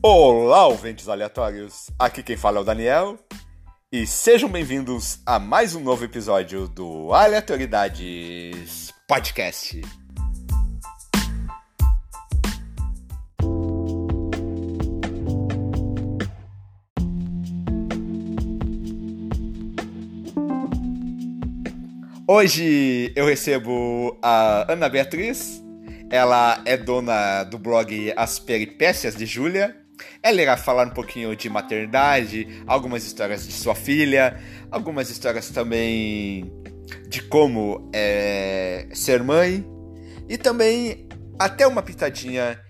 Olá, 0.00 0.68
ouvintes 0.68 1.08
aleatórios! 1.08 1.90
Aqui 1.98 2.22
quem 2.22 2.36
fala 2.36 2.58
é 2.58 2.60
o 2.60 2.64
Daniel 2.64 3.18
e 3.90 4.06
sejam 4.06 4.48
bem-vindos 4.48 5.18
a 5.26 5.40
mais 5.40 5.74
um 5.74 5.80
novo 5.80 6.04
episódio 6.04 6.68
do 6.68 7.12
Aleatoriedades 7.12 8.94
Podcast. 9.08 9.82
Hoje 22.28 23.12
eu 23.16 23.26
recebo 23.26 24.16
a 24.22 24.72
Ana 24.72 24.88
Beatriz. 24.88 25.60
Ela 26.08 26.62
é 26.64 26.76
dona 26.76 27.42
do 27.42 27.58
blog 27.58 28.12
As 28.16 28.38
Peripécias 28.38 29.16
de 29.16 29.26
Júlia. 29.26 29.87
Ela 30.22 30.42
irá 30.42 30.56
falar 30.56 30.86
um 30.86 30.90
pouquinho 30.90 31.34
de 31.36 31.48
maternidade, 31.48 32.62
algumas 32.66 33.04
histórias 33.04 33.46
de 33.46 33.52
sua 33.52 33.74
filha, 33.74 34.40
algumas 34.70 35.10
histórias 35.10 35.50
também 35.50 36.52
de 37.08 37.22
como 37.22 37.90
é 37.92 38.88
ser 38.92 39.22
mãe 39.22 39.64
e 40.28 40.36
também 40.36 41.08
até 41.38 41.66
uma 41.66 41.82
pitadinha 41.82 42.60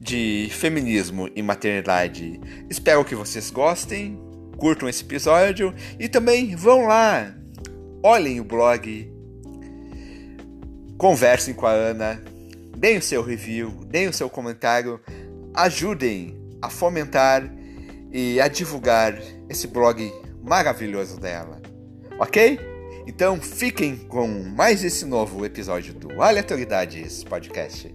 de 0.00 0.48
feminismo 0.50 1.28
e 1.34 1.42
maternidade. 1.42 2.40
Espero 2.68 3.04
que 3.04 3.14
vocês 3.14 3.50
gostem, 3.50 4.18
curtam 4.56 4.88
esse 4.88 5.02
episódio 5.02 5.74
e 5.98 6.08
também 6.08 6.54
vão 6.54 6.86
lá 6.86 7.34
olhem 8.04 8.38
o 8.38 8.44
blog, 8.44 9.10
conversem 10.98 11.54
com 11.54 11.66
a 11.66 11.70
Ana, 11.70 12.22
deem 12.76 12.98
o 12.98 13.02
seu 13.02 13.22
review, 13.22 13.70
deem 13.86 14.08
o 14.08 14.12
seu 14.12 14.28
comentário, 14.28 15.00
ajudem 15.54 16.38
a 16.64 16.70
fomentar 16.70 17.50
e 18.10 18.40
a 18.40 18.48
divulgar 18.48 19.18
esse 19.48 19.66
blog 19.66 20.12
maravilhoso 20.42 21.18
dela, 21.18 21.60
ok? 22.18 22.58
Então 23.06 23.40
fiquem 23.40 23.96
com 23.96 24.26
mais 24.44 24.82
esse 24.82 25.04
novo 25.04 25.44
episódio 25.44 25.92
do 25.92 26.22
Aleatoriedades 26.22 27.22
Podcast. 27.24 27.92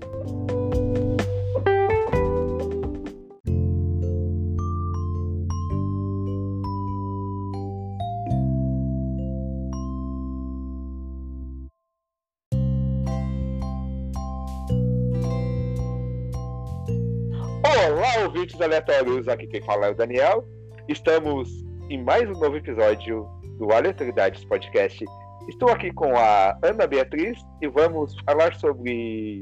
Ouvintes 18.49 18.61
aleatórios! 18.61 19.27
Aqui 19.27 19.45
quem 19.47 19.61
fala 19.61 19.87
é 19.87 19.91
o 19.91 19.95
Daniel. 19.95 20.43
Estamos 20.87 21.63
em 21.89 22.01
mais 22.03 22.27
um 22.27 22.33
novo 22.33 22.57
episódio 22.57 23.27
do 23.59 23.71
Aleatoriedades 23.71 24.43
Podcast. 24.45 25.05
Estou 25.47 25.69
aqui 25.69 25.93
com 25.93 26.17
a 26.17 26.57
Ana 26.63 26.87
Beatriz 26.87 27.37
e 27.61 27.67
vamos 27.67 28.15
falar 28.25 28.55
sobre 28.55 29.39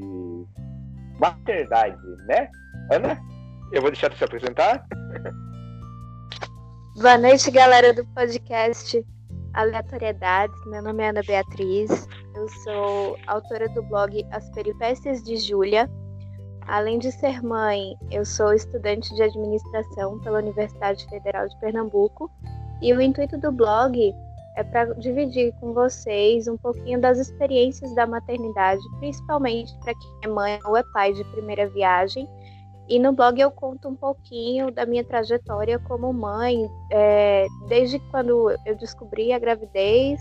maternidade, 1.18 1.96
né? 2.26 2.50
Ana, 2.92 3.18
eu 3.72 3.80
vou 3.80 3.90
deixar 3.90 4.10
você 4.10 4.18
se 4.18 4.24
apresentar. 4.24 4.84
Boa 7.00 7.16
noite, 7.16 7.50
galera 7.50 7.94
do 7.94 8.04
podcast 8.08 9.02
Aleatoriedades. 9.54 10.56
Meu 10.66 10.82
nome 10.82 11.02
é 11.02 11.08
Ana 11.08 11.22
Beatriz. 11.26 12.06
Eu 12.34 12.48
sou 12.62 13.16
autora 13.26 13.68
do 13.70 13.82
blog 13.84 14.22
As 14.32 14.50
Peripécias 14.50 15.22
de 15.22 15.38
Júlia 15.38 15.88
Além 16.68 16.98
de 16.98 17.10
ser 17.10 17.42
mãe, 17.42 17.96
eu 18.10 18.26
sou 18.26 18.52
estudante 18.52 19.14
de 19.14 19.22
administração 19.22 20.18
pela 20.18 20.38
Universidade 20.38 21.02
Federal 21.08 21.48
de 21.48 21.56
Pernambuco 21.56 22.30
e 22.82 22.92
o 22.92 23.00
intuito 23.00 23.38
do 23.38 23.50
blog 23.50 24.14
é 24.54 24.62
para 24.62 24.92
dividir 24.94 25.54
com 25.60 25.72
vocês 25.72 26.46
um 26.46 26.58
pouquinho 26.58 27.00
das 27.00 27.18
experiências 27.18 27.94
da 27.94 28.06
maternidade, 28.06 28.82
principalmente 28.98 29.74
para 29.78 29.94
quem 29.94 30.10
é 30.24 30.28
mãe 30.28 30.58
ou 30.66 30.76
é 30.76 30.82
pai 30.92 31.14
de 31.14 31.24
primeira 31.32 31.66
viagem. 31.70 32.28
E 32.86 32.98
no 32.98 33.12
blog 33.12 33.40
eu 33.40 33.50
conto 33.50 33.88
um 33.88 33.96
pouquinho 33.96 34.70
da 34.70 34.84
minha 34.84 35.04
trajetória 35.04 35.78
como 35.78 36.12
mãe, 36.12 36.68
é, 36.92 37.46
desde 37.66 37.98
quando 38.10 38.54
eu 38.66 38.76
descobri 38.76 39.32
a 39.32 39.38
gravidez 39.38 40.20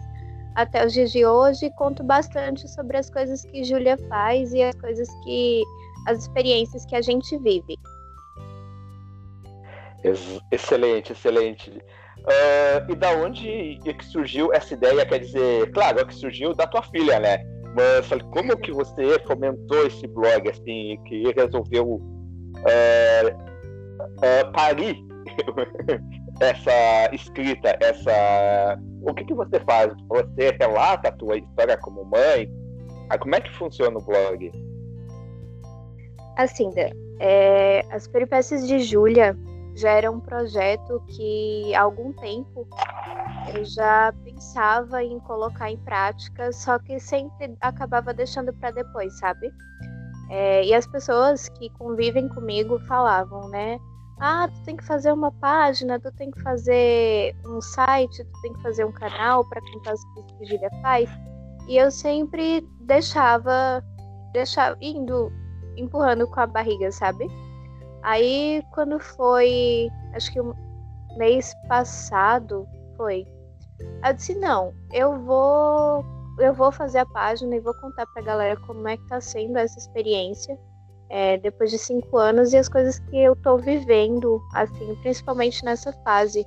até 0.55 0.85
os 0.85 0.94
dias 0.94 1.11
de 1.11 1.25
hoje. 1.25 1.69
Conto 1.71 2.05
bastante 2.05 2.69
sobre 2.69 2.95
as 2.95 3.09
coisas 3.09 3.41
que 3.41 3.66
Júlia 3.66 3.97
faz 4.07 4.53
e 4.53 4.63
as 4.63 4.75
coisas 4.75 5.09
que 5.25 5.63
as 6.05 6.19
experiências 6.19 6.85
que 6.85 6.95
a 6.95 7.01
gente 7.01 7.37
vive. 7.39 7.77
Excelente, 10.51 11.11
excelente. 11.11 11.71
Uh, 11.71 12.91
e 12.91 12.95
da 12.95 13.11
onde 13.11 13.79
é 13.85 13.93
que 13.93 14.05
surgiu 14.05 14.53
essa 14.53 14.73
ideia? 14.73 15.05
Quer 15.05 15.19
dizer, 15.19 15.71
claro, 15.71 15.99
é 15.99 16.05
que 16.05 16.13
surgiu 16.13 16.53
da 16.53 16.67
tua 16.67 16.83
filha, 16.83 17.19
né? 17.19 17.37
Mas 17.75 18.09
como 18.31 18.57
que 18.57 18.71
você 18.71 19.19
fomentou 19.25 19.85
esse 19.85 20.07
blog, 20.07 20.49
assim, 20.49 20.97
que 21.05 21.31
resolveu 21.35 21.85
uh, 21.85 23.29
uh, 23.97 24.51
parir 24.53 24.97
essa 26.41 27.13
escrita, 27.13 27.77
essa... 27.81 28.79
O 29.03 29.13
que 29.13 29.23
que 29.23 29.33
você 29.33 29.59
faz? 29.61 29.93
Você 30.09 30.51
relata 30.59 31.09
a 31.09 31.11
tua 31.13 31.37
história 31.37 31.77
como 31.77 32.03
mãe? 32.03 32.49
Como 33.21 33.35
é 33.35 33.39
que 33.39 33.55
funciona 33.55 33.97
o 33.97 34.03
blog? 34.03 34.51
Assim, 36.37 36.71
é, 37.19 37.83
as 37.91 38.07
peripécias 38.07 38.67
de 38.67 38.79
Júlia 38.79 39.35
já 39.75 39.89
era 39.89 40.11
um 40.11 40.19
projeto 40.19 41.01
que 41.07 41.73
há 41.73 41.81
algum 41.81 42.13
tempo 42.13 42.67
eu 43.55 43.65
já 43.65 44.13
pensava 44.23 45.03
em 45.03 45.19
colocar 45.21 45.71
em 45.71 45.77
prática, 45.77 46.51
só 46.51 46.77
que 46.77 46.99
sempre 46.99 47.55
acabava 47.59 48.13
deixando 48.13 48.53
para 48.53 48.69
depois, 48.69 49.17
sabe? 49.17 49.51
É, 50.29 50.63
e 50.63 50.75
as 50.75 50.85
pessoas 50.85 51.49
que 51.49 51.69
convivem 51.71 52.27
comigo 52.29 52.79
falavam, 52.81 53.49
né? 53.49 53.79
Ah, 54.19 54.47
tu 54.47 54.63
tem 54.63 54.75
que 54.75 54.83
fazer 54.83 55.11
uma 55.11 55.31
página, 55.31 55.99
tu 55.99 56.11
tem 56.11 56.29
que 56.29 56.41
fazer 56.41 57.35
um 57.45 57.61
site, 57.61 58.23
tu 58.23 58.41
tem 58.41 58.53
que 58.53 58.61
fazer 58.61 58.85
um 58.85 58.91
canal 58.91 59.43
para 59.49 59.61
contar 59.61 59.93
as 59.93 60.03
coisas 60.13 60.31
que 60.33 60.45
Júlia 60.45 60.69
faz. 60.81 61.09
E 61.67 61.77
eu 61.77 61.89
sempre 61.89 62.61
deixava, 62.81 63.83
deixava 64.33 64.77
indo 64.81 65.31
empurrando 65.77 66.27
com 66.27 66.39
a 66.39 66.47
barriga, 66.47 66.91
sabe? 66.91 67.27
Aí 68.03 68.63
quando 68.71 68.99
foi, 68.99 69.89
acho 70.13 70.31
que 70.31 70.39
o 70.41 70.55
mês 71.17 71.53
passado 71.67 72.67
foi, 72.95 73.25
eu 74.05 74.13
disse 74.13 74.35
não, 74.35 74.73
eu 74.93 75.19
vou, 75.19 76.03
eu 76.39 76.53
vou 76.53 76.71
fazer 76.71 76.99
a 76.99 77.05
página 77.05 77.55
e 77.55 77.59
vou 77.59 77.73
contar 77.75 78.05
pra 78.07 78.23
galera 78.23 78.59
como 78.61 78.88
é 78.88 78.97
que 78.97 79.07
tá 79.07 79.19
sendo 79.19 79.57
essa 79.57 79.77
experiência 79.77 80.57
é, 81.09 81.38
depois 81.38 81.71
de 81.71 81.77
cinco 81.77 82.17
anos 82.17 82.53
e 82.53 82.57
as 82.57 82.67
coisas 82.67 82.99
que 82.99 83.17
eu 83.17 83.35
tô 83.35 83.57
vivendo, 83.57 84.41
assim, 84.53 84.95
principalmente 85.01 85.63
nessa 85.63 85.94
fase 86.03 86.45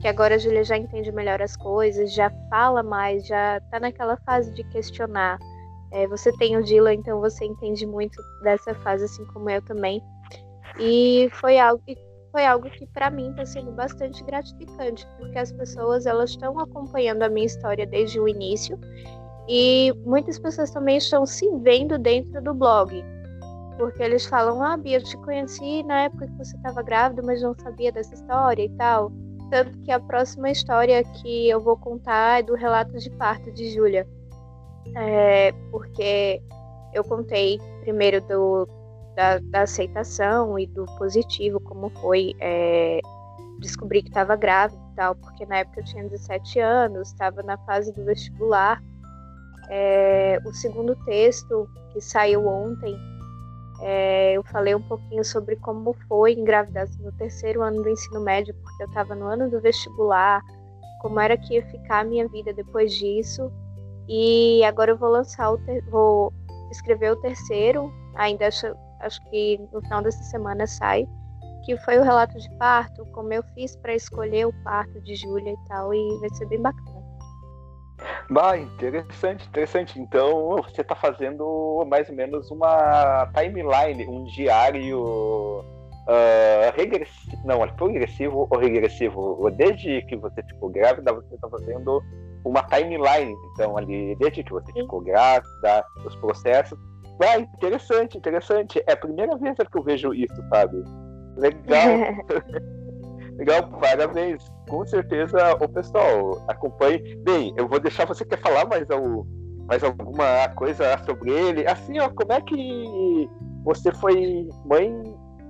que 0.00 0.08
agora 0.08 0.34
a 0.34 0.38
Julia 0.38 0.64
já 0.64 0.76
entende 0.76 1.12
melhor 1.12 1.40
as 1.40 1.56
coisas, 1.56 2.12
já 2.12 2.30
fala 2.50 2.82
mais, 2.82 3.26
já 3.26 3.60
tá 3.70 3.78
naquela 3.78 4.16
fase 4.18 4.52
de 4.52 4.64
questionar 4.64 5.38
é, 5.92 6.06
você 6.06 6.32
tem 6.32 6.56
o 6.56 6.62
Dila, 6.62 6.92
então 6.92 7.20
você 7.20 7.44
entende 7.44 7.86
muito 7.86 8.20
dessa 8.42 8.74
fase, 8.76 9.04
assim 9.04 9.24
como 9.26 9.48
eu 9.50 9.60
também. 9.62 10.02
E 10.78 11.28
foi 11.34 11.58
algo 11.58 11.82
que 11.86 11.96
foi 12.32 12.46
algo 12.46 12.70
que 12.70 12.86
para 12.86 13.10
mim 13.10 13.28
está 13.30 13.44
sendo 13.44 13.72
bastante 13.72 14.24
gratificante, 14.24 15.06
porque 15.18 15.38
as 15.38 15.52
pessoas 15.52 16.06
elas 16.06 16.30
estão 16.30 16.58
acompanhando 16.58 17.22
a 17.22 17.28
minha 17.28 17.44
história 17.44 17.86
desde 17.86 18.18
o 18.18 18.26
início 18.26 18.80
e 19.46 19.92
muitas 20.06 20.38
pessoas 20.38 20.70
também 20.70 20.96
estão 20.96 21.26
se 21.26 21.46
vendo 21.58 21.98
dentro 21.98 22.42
do 22.42 22.54
blog, 22.54 23.04
porque 23.76 24.02
eles 24.02 24.24
falam: 24.24 24.62
"Ah, 24.62 24.78
Bia, 24.78 24.96
eu 24.96 25.04
te 25.04 25.14
conheci 25.18 25.82
na 25.82 26.04
época 26.04 26.26
que 26.26 26.38
você 26.38 26.56
estava 26.56 26.82
grávida, 26.82 27.20
mas 27.22 27.42
não 27.42 27.54
sabia 27.54 27.92
dessa 27.92 28.14
história 28.14 28.64
e 28.64 28.70
tal". 28.76 29.12
Tanto 29.50 29.78
que 29.80 29.92
a 29.92 30.00
próxima 30.00 30.50
história 30.50 31.04
que 31.04 31.50
eu 31.50 31.60
vou 31.60 31.76
contar 31.76 32.40
é 32.40 32.42
do 32.42 32.54
relato 32.54 32.96
de 32.98 33.10
parto 33.10 33.52
de 33.52 33.68
Júlia 33.72 34.08
é, 34.94 35.52
porque 35.70 36.42
eu 36.92 37.04
contei 37.04 37.58
primeiro 37.80 38.20
do, 38.22 38.68
da, 39.14 39.38
da, 39.38 39.62
aceitação 39.62 40.58
e 40.58 40.66
do 40.66 40.84
positivo, 40.98 41.60
como 41.60 41.90
foi 42.00 42.34
é, 42.40 43.00
descobrir 43.60 44.02
que 44.02 44.08
estava 44.08 44.36
grávida 44.36 44.80
e 44.92 44.96
tal, 44.96 45.14
porque 45.14 45.46
na 45.46 45.58
época 45.58 45.80
eu 45.80 45.84
tinha 45.84 46.08
17 46.08 46.60
anos, 46.60 47.08
estava 47.08 47.42
na 47.42 47.56
fase 47.58 47.92
do 47.92 48.04
vestibular. 48.04 48.82
É, 49.70 50.38
o 50.44 50.52
segundo 50.52 50.94
texto, 51.04 51.68
que 51.92 52.00
saiu 52.00 52.46
ontem, 52.46 52.98
é, 53.80 54.34
eu 54.34 54.44
falei 54.44 54.74
um 54.74 54.82
pouquinho 54.82 55.24
sobre 55.24 55.56
como 55.56 55.92
foi 56.06 56.34
engravidar 56.34 56.86
no 57.00 57.10
terceiro 57.12 57.62
ano 57.62 57.82
do 57.82 57.88
ensino 57.88 58.20
médio, 58.20 58.54
porque 58.62 58.82
eu 58.82 58.86
estava 58.86 59.14
no 59.14 59.26
ano 59.26 59.50
do 59.50 59.60
vestibular, 59.60 60.40
como 61.00 61.18
era 61.18 61.36
que 61.36 61.54
ia 61.54 61.66
ficar 61.66 62.00
a 62.00 62.04
minha 62.04 62.28
vida 62.28 62.52
depois 62.52 62.92
disso. 62.92 63.50
E 64.08 64.62
agora 64.64 64.92
eu 64.92 64.96
vou 64.96 65.10
lançar 65.10 65.50
o 65.50 65.58
ter... 65.58 65.82
vou 65.90 66.32
escrever 66.70 67.12
o 67.12 67.20
terceiro, 67.20 67.92
ainda 68.16 68.46
acho, 68.46 68.66
acho 69.00 69.20
que 69.30 69.60
no 69.72 69.80
final 69.82 70.02
dessa 70.02 70.22
semana 70.24 70.66
sai. 70.66 71.06
que 71.64 71.76
foi 71.78 71.98
o 71.98 72.02
relato 72.02 72.38
de 72.38 72.50
parto, 72.56 73.04
como 73.12 73.32
eu 73.32 73.42
fiz 73.54 73.76
para 73.76 73.94
escolher 73.94 74.46
o 74.46 74.52
parto 74.64 75.00
de 75.00 75.14
Júlia 75.14 75.52
e 75.52 75.68
tal, 75.68 75.94
e 75.94 76.18
vai 76.20 76.30
ser 76.30 76.46
bem 76.46 76.60
bacana. 76.60 77.02
Bah, 78.30 78.56
interessante, 78.56 79.46
interessante. 79.46 80.00
Então 80.00 80.56
você 80.56 80.80
está 80.80 80.94
fazendo 80.96 81.84
mais 81.86 82.08
ou 82.08 82.16
menos 82.16 82.50
uma 82.50 83.30
timeline, 83.32 84.08
um 84.08 84.24
diário 84.24 85.00
uh, 85.60 86.72
regressivo, 86.74 87.36
não, 87.44 87.66
progressivo 87.76 88.48
ou 88.50 88.58
regressivo. 88.58 89.50
Desde 89.50 90.02
que 90.02 90.16
você 90.16 90.42
ficou 90.42 90.68
grávida, 90.70 91.12
você 91.12 91.34
está 91.34 91.48
fazendo 91.48 92.02
uma 92.44 92.62
timeline, 92.64 93.36
então, 93.52 93.76
ali, 93.76 94.16
desde 94.16 94.42
que 94.42 94.52
você 94.52 94.72
ficou 94.72 95.00
grávida, 95.00 95.84
os 96.04 96.14
processos. 96.16 96.78
Ah, 97.20 97.38
interessante, 97.38 98.18
interessante. 98.18 98.82
É 98.86 98.92
a 98.92 98.96
primeira 98.96 99.36
vez 99.36 99.56
que 99.56 99.78
eu 99.78 99.82
vejo 99.82 100.12
isso, 100.12 100.34
sabe? 100.48 100.82
Legal. 101.36 101.88
Legal, 103.38 103.68
parabéns. 103.80 104.44
Com 104.68 104.84
certeza 104.84 105.54
o 105.60 105.68
pessoal 105.68 106.44
acompanhe. 106.48 107.16
Bem, 107.18 107.54
eu 107.56 107.68
vou 107.68 107.80
deixar 107.80 108.06
você 108.06 108.24
quer 108.24 108.40
falar 108.40 108.66
mais, 108.66 108.90
ao, 108.90 109.26
mais 109.66 109.82
alguma 109.82 110.48
coisa 110.56 110.98
sobre 111.04 111.30
ele. 111.30 111.66
Assim, 111.66 111.98
ó, 111.98 112.08
como 112.10 112.32
é 112.32 112.40
que 112.40 113.28
você 113.64 113.92
foi 113.92 114.48
mãe 114.64 114.92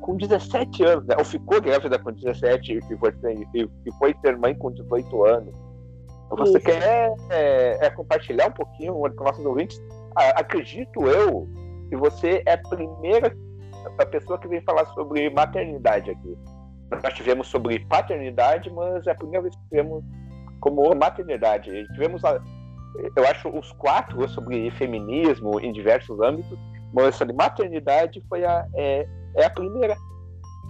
com 0.00 0.16
17 0.16 0.84
anos, 0.84 1.06
né? 1.06 1.14
Ou 1.18 1.24
ficou 1.24 1.60
grávida 1.60 1.98
com 1.98 2.12
17 2.12 2.78
e 2.78 2.96
foi, 2.98 3.14
e 3.54 3.92
foi 3.98 4.14
ter 4.14 4.36
mãe 4.36 4.54
com 4.54 4.70
18 4.70 5.24
anos. 5.24 5.54
Você 6.36 6.58
Isso. 6.58 6.66
quer 6.66 7.14
é, 7.30 7.86
é, 7.86 7.90
compartilhar 7.90 8.48
um 8.48 8.52
pouquinho 8.52 8.94
com 8.94 9.24
nossos 9.24 9.44
ouvintes? 9.44 9.80
acredito 10.14 11.06
eu 11.06 11.48
que 11.88 11.96
você 11.96 12.42
é 12.46 12.52
a 12.52 12.58
primeira 12.58 13.34
a 13.98 14.06
pessoa 14.06 14.38
que 14.38 14.48
vem 14.48 14.60
falar 14.62 14.86
sobre 14.86 15.28
maternidade 15.30 16.10
aqui. 16.10 16.38
Nós 17.02 17.14
tivemos 17.14 17.48
sobre 17.48 17.80
paternidade, 17.86 18.70
mas 18.70 19.06
é 19.06 19.10
a 19.10 19.14
primeira 19.14 19.42
vez 19.42 19.54
que 19.56 19.62
tivemos 19.64 20.04
como 20.60 20.94
maternidade. 20.94 21.86
Tivemos, 21.88 22.22
eu 23.16 23.26
acho, 23.26 23.48
os 23.48 23.72
quatro 23.72 24.26
sobre 24.28 24.70
feminismo 24.72 25.58
em 25.60 25.72
diversos 25.72 26.20
âmbitos, 26.20 26.58
mas 26.92 27.06
essa 27.06 27.26
de 27.26 27.32
maternidade 27.32 28.22
foi 28.28 28.44
a, 28.44 28.66
é, 28.74 29.06
é 29.36 29.44
a 29.44 29.50
primeira. 29.50 29.96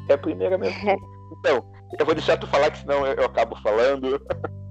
É 0.08 0.14
a 0.14 0.18
primeira 0.18 0.58
mesmo. 0.58 0.76
Então, 1.38 1.64
eu 1.98 2.04
vou 2.04 2.14
deixar 2.14 2.36
tu 2.36 2.46
falar, 2.46 2.70
que 2.70 2.76
senão 2.76 3.06
eu, 3.06 3.14
eu 3.14 3.24
acabo 3.24 3.56
falando. 3.62 4.20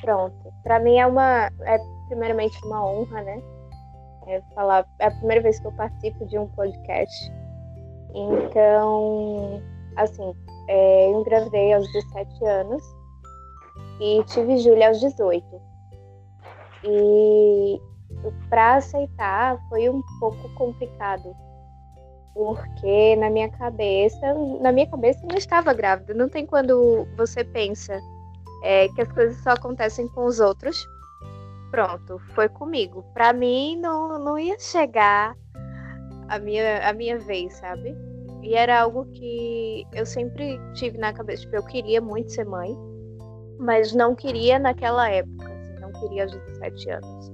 Pronto. 0.00 0.52
Para 0.62 0.78
mim 0.78 0.96
é 0.96 1.06
uma. 1.06 1.50
É 1.62 1.78
primeiramente 2.08 2.58
uma 2.64 2.84
honra, 2.84 3.22
né? 3.22 3.42
É, 4.26 4.40
falar. 4.54 4.86
É 4.98 5.06
a 5.06 5.10
primeira 5.10 5.42
vez 5.42 5.60
que 5.60 5.66
eu 5.66 5.72
participo 5.72 6.26
de 6.26 6.38
um 6.38 6.46
podcast. 6.48 7.32
Então, 8.14 9.62
assim, 9.96 10.34
é, 10.68 11.10
eu 11.12 11.20
engravidei 11.20 11.72
aos 11.72 11.90
17 11.92 12.44
anos 12.44 12.82
e 14.00 14.24
tive 14.24 14.58
Júlia 14.58 14.88
aos 14.88 15.00
18. 15.00 15.44
E 16.84 17.80
para 18.48 18.76
aceitar 18.76 19.58
foi 19.68 19.88
um 19.88 20.02
pouco 20.18 20.48
complicado, 20.54 21.34
porque 22.34 23.16
na 23.16 23.30
minha 23.30 23.48
cabeça, 23.50 24.34
na 24.60 24.72
minha 24.72 24.86
cabeça 24.86 25.24
não 25.26 25.36
estava 25.36 25.72
grávida. 25.72 26.14
Não 26.14 26.28
tem 26.28 26.46
quando 26.46 27.06
você 27.16 27.44
pensa 27.44 28.00
é, 28.62 28.88
que 28.88 29.00
as 29.00 29.12
coisas 29.12 29.36
só 29.42 29.50
acontecem 29.50 30.08
com 30.08 30.24
os 30.24 30.40
outros. 30.40 30.86
Pronto, 31.70 32.18
foi 32.34 32.48
comigo. 32.48 33.04
Para 33.14 33.32
mim 33.32 33.76
não, 33.76 34.18
não 34.18 34.38
ia 34.38 34.58
chegar 34.58 35.36
a 36.28 36.38
minha, 36.38 36.88
a 36.88 36.92
minha 36.92 37.18
vez, 37.18 37.54
sabe? 37.54 37.94
E 38.42 38.54
era 38.54 38.80
algo 38.80 39.04
que 39.12 39.86
eu 39.92 40.06
sempre 40.06 40.58
tive 40.74 40.98
na 40.98 41.12
cabeça. 41.12 41.42
Tipo, 41.42 41.56
eu 41.56 41.64
queria 41.64 42.00
muito 42.00 42.32
ser 42.32 42.46
mãe, 42.46 42.76
mas 43.58 43.92
não 43.92 44.14
queria 44.14 44.58
naquela 44.58 45.08
época. 45.10 45.48
Assim, 45.52 45.74
não 45.80 45.92
queria 45.92 46.24
aos 46.24 46.32
17 46.32 46.90
anos. 46.90 47.32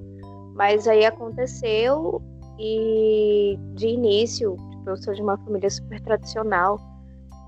Mas 0.55 0.89
aí 0.89 1.05
aconteceu 1.05 2.21
e 2.59 3.59
de 3.75 3.89
início, 3.89 4.57
tipo, 4.71 4.91
eu 4.91 4.97
sou 4.97 5.15
de 5.15 5.23
uma 5.23 5.37
família 5.39 5.71
super 5.71 6.01
tradicional. 6.01 6.79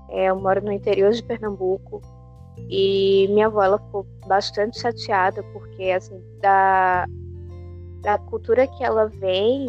É, 0.09 0.25
eu 0.25 0.39
moro 0.39 0.63
no 0.63 0.71
interior 0.71 1.11
de 1.11 1.23
Pernambuco. 1.23 2.01
E 2.69 3.27
minha 3.29 3.47
avó 3.47 3.63
ela 3.63 3.79
ficou 3.79 4.05
bastante 4.27 4.79
chateada 4.79 5.43
porque 5.53 5.91
assim 5.91 6.21
da 6.41 7.05
da 8.01 8.17
cultura 8.17 8.65
que 8.65 8.83
ela 8.83 9.07
vem 9.07 9.67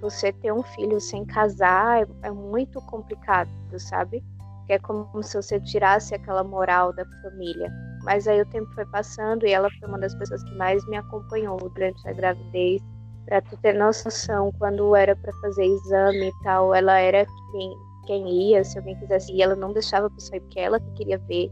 você 0.00 0.32
ter 0.32 0.52
um 0.52 0.62
filho 0.62 1.00
sem 1.00 1.24
casar 1.24 2.02
é, 2.02 2.06
é 2.22 2.30
muito 2.30 2.80
complicado, 2.82 3.48
sabe? 3.78 4.22
Que 4.66 4.74
é 4.74 4.78
como 4.78 5.22
se 5.22 5.36
você 5.36 5.60
tirasse 5.60 6.14
aquela 6.14 6.42
moral 6.42 6.92
da 6.92 7.04
família. 7.22 7.70
Mas 8.02 8.26
aí 8.26 8.40
o 8.40 8.46
tempo 8.46 8.68
foi 8.74 8.84
passando 8.86 9.46
e 9.46 9.52
ela 9.52 9.70
foi 9.78 9.88
uma 9.88 9.98
das 9.98 10.14
pessoas 10.16 10.42
que 10.42 10.54
mais 10.56 10.84
me 10.88 10.96
acompanhou 10.96 11.56
durante 11.56 12.08
a 12.08 12.12
gravidez. 12.12 12.82
Pra 13.24 13.40
tu 13.40 13.56
ter 13.58 13.74
noção, 13.74 14.50
quando 14.58 14.96
era 14.96 15.14
para 15.14 15.32
fazer 15.34 15.64
exame 15.64 16.28
e 16.28 16.42
tal, 16.42 16.74
ela 16.74 16.98
era 16.98 17.24
quem, 17.52 17.76
quem 18.06 18.50
ia, 18.50 18.64
se 18.64 18.76
alguém 18.76 18.98
quisesse 18.98 19.32
ir, 19.32 19.42
ela 19.42 19.54
não 19.54 19.72
deixava 19.72 20.08
a 20.08 20.10
pessoa 20.10 20.40
porque 20.40 20.58
ela 20.58 20.80
que 20.80 20.90
queria 20.94 21.18
ver. 21.18 21.48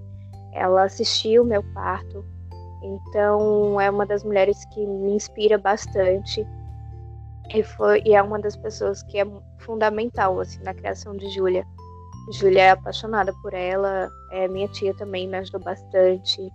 Ela 0.53 0.85
assistiu 0.85 1.45
meu 1.45 1.63
parto. 1.75 2.25
Então, 2.83 3.81
é 3.81 3.91
uma 3.91 4.07
das 4.07 4.25
mulheres 4.25 4.65
que 4.67 4.87
me 4.87 5.13
inspira 5.13 5.59
bastante 5.59 6.47
e, 7.55 7.63
foi, 7.63 8.03
e 8.05 8.15
é 8.15 8.23
uma 8.23 8.39
das 8.39 8.57
pessoas 8.57 9.03
que 9.03 9.19
é 9.19 9.27
fundamental 9.59 10.39
assim, 10.41 10.63
na 10.63 10.73
criação 10.73 11.17
de 11.17 11.29
Júlia. 11.31 11.67
Júlia 12.33 12.63
é 12.63 12.71
apaixonada 12.71 13.33
por 13.43 13.53
ela, 13.55 14.09
é, 14.31 14.47
minha 14.47 14.69
tia 14.69 14.95
também 14.95 15.29
me 15.29 15.37
ajudou 15.39 15.61
bastante. 15.61 16.53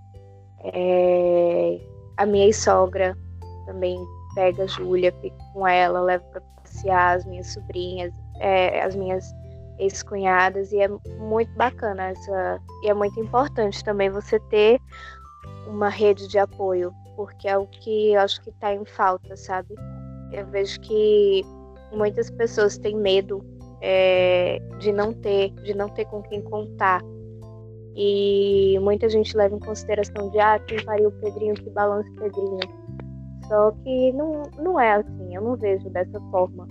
É, 0.63 1.80
a 2.18 2.25
minha 2.25 2.51
sogra 2.53 3.18
também 3.65 3.98
pega 4.36 4.63
a 4.63 4.68
Júlia, 4.68 5.13
fica 5.21 5.38
com 5.53 5.68
ela, 5.68 6.00
leva 6.01 6.24
para 6.31 6.41
passear 6.62 7.18
as 7.18 7.25
minhas 7.25 7.48
sobrinhas, 7.48 8.13
é, 8.39 8.81
as 8.81 8.95
minhas 8.95 9.33
ex-cunhadas, 9.80 10.72
e 10.72 10.80
é 10.80 10.88
muito 11.19 11.51
bacana 11.56 12.10
essa. 12.10 12.60
E 12.83 12.89
é 12.89 12.94
muito 12.94 13.19
importante 13.19 13.83
também 13.83 14.10
você 14.10 14.39
ter 14.39 14.80
uma 15.68 15.89
rede 15.89 16.27
de 16.27 16.38
apoio, 16.38 16.94
porque 17.16 17.48
é 17.48 17.57
o 17.57 17.68
que 17.68 18.13
eu 18.13 18.22
acho 18.22 18.42
que 18.42 18.50
está 18.50 18.74
em 18.74 18.86
falta, 18.86 19.36
sabe? 19.36 19.75
Eu 20.31 20.45
vejo 20.48 20.80
que 20.81 21.44
muitas 21.92 22.30
pessoas 22.30 22.77
têm 22.77 22.96
medo 22.96 23.44
é, 23.82 24.60
de 24.79 24.91
não 24.91 25.13
ter, 25.13 25.51
de 25.63 25.74
não 25.74 25.89
ter 25.89 26.05
com 26.05 26.22
quem 26.24 26.41
contar. 26.41 27.01
E 27.96 28.77
muita 28.82 29.08
gente 29.08 29.36
leva 29.38 29.55
em 29.55 29.60
consideração 29.60 30.29
de 30.29 30.39
ah, 30.39 30.60
quem 30.60 30.84
pariu 30.84 31.10
o 31.10 31.12
Pedrinho, 31.13 31.55
que 31.55 31.70
balança 31.70 32.10
o 32.10 32.15
Pedrinho. 32.15 32.60
Só 33.48 33.72
que 33.84 34.12
não, 34.12 34.44
não 34.58 34.79
é 34.79 34.94
assim, 34.96 35.36
eu 35.36 35.41
não 35.41 35.55
vejo 35.55 35.89
dessa 35.89 36.20
forma. 36.32 36.67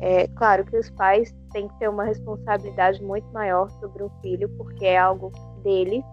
É 0.00 0.28
claro 0.28 0.64
que 0.64 0.76
os 0.76 0.88
pais 0.90 1.34
têm 1.52 1.68
que 1.68 1.78
ter 1.78 1.88
uma 1.88 2.04
responsabilidade 2.04 3.02
muito 3.02 3.26
maior 3.32 3.68
sobre 3.80 4.02
um 4.02 4.10
filho, 4.20 4.48
porque 4.56 4.86
é 4.86 4.98
algo 4.98 5.32
deles, 5.62 6.04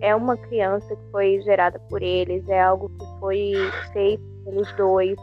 é 0.00 0.14
uma 0.14 0.36
criança 0.36 0.94
que 0.94 1.10
foi 1.10 1.40
gerada 1.42 1.78
por 1.90 2.02
eles, 2.02 2.48
é 2.48 2.60
algo 2.60 2.88
que 2.88 3.20
foi 3.20 3.52
feito 3.92 4.22
pelos 4.44 4.72
dois. 4.74 5.16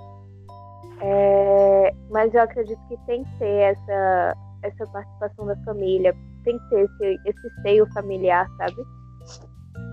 É, 1.02 1.94
mas 2.10 2.34
eu 2.34 2.42
acredito 2.42 2.80
que 2.88 2.98
tem 3.06 3.24
que 3.24 3.38
ter 3.38 3.74
essa, 3.74 4.38
essa 4.64 4.88
participação 4.88 5.48
da 5.48 5.56
família, 5.64 6.16
tem 6.44 6.58
que 6.58 6.70
ter 6.70 6.86
esse, 6.86 7.20
esse 7.26 7.62
seio 7.62 7.92
familiar, 7.94 8.48
sabe? 8.58 8.76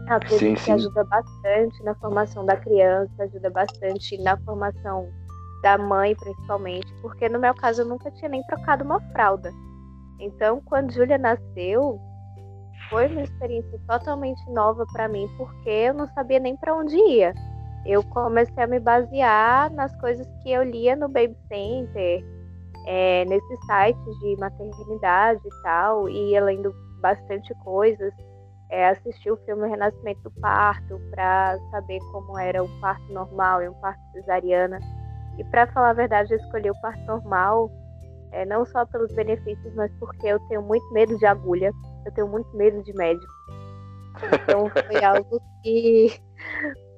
Eu 0.09 0.17
acredito 0.17 0.39
sim, 0.39 0.57
sim. 0.57 0.65
que 0.65 0.71
ajuda 0.73 1.05
bastante 1.05 1.83
na 1.83 1.95
formação 1.95 2.45
da 2.45 2.57
criança, 2.57 3.23
ajuda 3.23 3.51
bastante 3.51 4.19
na 4.23 4.37
formação 4.39 5.09
da 5.63 5.79
mãe, 5.79 6.15
principalmente, 6.17 6.93
porque 7.01 7.29
no 7.29 7.39
meu 7.39 7.55
caso 7.55 7.83
eu 7.83 7.87
nunca 7.87 8.11
tinha 8.11 8.29
nem 8.29 8.43
trocado 8.45 8.85
uma 8.85 9.01
fralda. 9.13 9.53
Então, 10.19 10.61
quando 10.65 10.93
Júlia 10.93 11.19
nasceu, 11.19 11.99
foi 12.91 13.09
uma 13.09 13.23
experiência 13.23 13.81
totalmente 13.89 14.45
nova 14.51 14.85
para 14.93 15.09
mim, 15.09 15.29
porque 15.37 15.71
eu 15.71 15.95
não 15.95 16.09
sabia 16.09 16.39
nem 16.39 16.57
para 16.57 16.75
onde 16.75 16.97
ia 16.97 17.33
eu 17.85 18.03
comecei 18.05 18.63
a 18.63 18.67
me 18.67 18.79
basear 18.79 19.71
nas 19.73 19.95
coisas 20.01 20.27
que 20.43 20.51
eu 20.51 20.63
lia 20.63 20.95
no 20.95 21.09
Baby 21.09 21.37
Center, 21.49 22.25
é, 22.87 23.25
nesses 23.25 23.59
sites 23.67 24.19
de 24.21 24.37
maternidade 24.39 25.41
e 25.45 25.63
tal, 25.63 26.09
e 26.09 26.31
ia 26.31 26.45
lendo 26.45 26.73
bastante 27.01 27.53
coisas. 27.65 28.13
É, 28.71 28.89
assisti 28.89 29.31
o 29.31 29.37
filme 29.45 29.69
Renascimento 29.69 30.23
do 30.23 30.31
Parto 30.41 30.99
para 31.11 31.59
saber 31.71 31.99
como 32.11 32.39
era 32.39 32.63
um 32.63 32.81
parto 32.81 33.13
normal 33.13 33.63
e 33.63 33.69
um 33.69 33.75
parto 33.75 34.01
cesariana. 34.13 34.79
E 35.39 35.45
para 35.45 35.67
falar 35.69 35.91
a 35.91 35.95
verdade, 35.95 36.33
eu 36.33 36.39
escolhi 36.39 36.71
o 36.71 36.81
parto 36.81 37.05
normal, 37.07 37.71
é, 38.33 38.45
não 38.45 38.65
só 38.65 38.85
pelos 38.87 39.13
benefícios, 39.13 39.75
mas 39.75 39.91
porque 39.99 40.27
eu 40.27 40.39
tenho 40.49 40.63
muito 40.63 40.91
medo 40.93 41.17
de 41.19 41.27
agulha, 41.27 41.71
eu 42.05 42.13
tenho 42.13 42.29
muito 42.29 42.55
medo 42.57 42.83
de 42.83 42.93
médico. 42.95 43.33
Então 44.33 44.71
foi 44.71 45.03
algo 45.05 45.41
que 45.63 46.21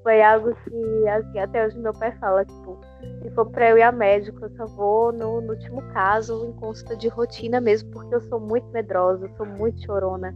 foi 0.05 0.23
algo 0.23 0.55
que, 0.55 1.09
assim, 1.09 1.39
até 1.39 1.67
hoje 1.67 1.79
meu 1.79 1.93
pai 1.95 2.13
fala, 2.19 2.45
tipo, 2.45 2.79
Se 3.23 3.31
for 3.31 3.47
para 3.47 3.71
eu 3.71 3.79
ir 3.79 3.83
a 3.83 3.91
médico, 3.91 4.45
eu 4.45 4.51
só 4.51 4.67
vou 4.67 5.13
no, 5.13 5.41
no 5.41 5.55
último 5.55 5.81
caso, 5.93 6.45
em 6.47 6.53
consulta 6.53 6.95
de 6.95 7.09
rotina 7.09 7.61
mesmo, 7.61 7.91
porque 7.91 8.15
eu 8.15 8.21
sou 8.21 8.39
muito 8.39 8.67
medrosa, 8.69 9.25
eu 9.25 9.37
sou 9.37 9.47
muito 9.47 9.83
chorona. 9.85 10.35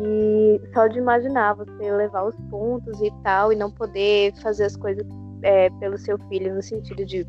E 0.00 0.60
só 0.72 0.86
de 0.86 0.98
imaginar 0.98 1.54
você 1.54 1.92
levar 1.92 2.24
os 2.24 2.34
pontos 2.50 3.00
e 3.02 3.10
tal, 3.22 3.52
e 3.52 3.56
não 3.56 3.70
poder 3.70 4.32
fazer 4.40 4.64
as 4.64 4.76
coisas 4.76 5.06
é, 5.42 5.70
pelo 5.78 5.98
seu 5.98 6.18
filho, 6.28 6.54
no 6.54 6.62
sentido 6.62 7.04
de 7.04 7.26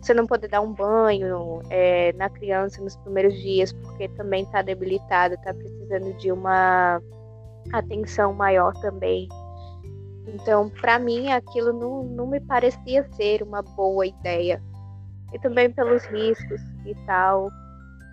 você 0.00 0.14
não 0.14 0.26
poder 0.26 0.48
dar 0.48 0.60
um 0.60 0.72
banho 0.72 1.60
é, 1.68 2.12
na 2.12 2.30
criança 2.30 2.80
nos 2.80 2.96
primeiros 2.96 3.34
dias, 3.40 3.72
porque 3.72 4.08
também 4.10 4.44
está 4.44 4.62
debilitada, 4.62 5.34
está 5.34 5.52
precisando 5.52 6.16
de 6.18 6.30
uma 6.30 7.00
atenção 7.72 8.32
maior 8.32 8.72
também. 8.80 9.28
Então, 10.28 10.70
para 10.80 10.98
mim, 10.98 11.32
aquilo 11.32 11.72
não, 11.72 12.02
não 12.04 12.26
me 12.26 12.40
parecia 12.40 13.04
ser 13.12 13.42
uma 13.42 13.62
boa 13.62 14.06
ideia. 14.06 14.62
E 15.32 15.38
também 15.40 15.72
pelos 15.72 16.04
riscos 16.04 16.60
e 16.84 16.94
tal, 17.06 17.50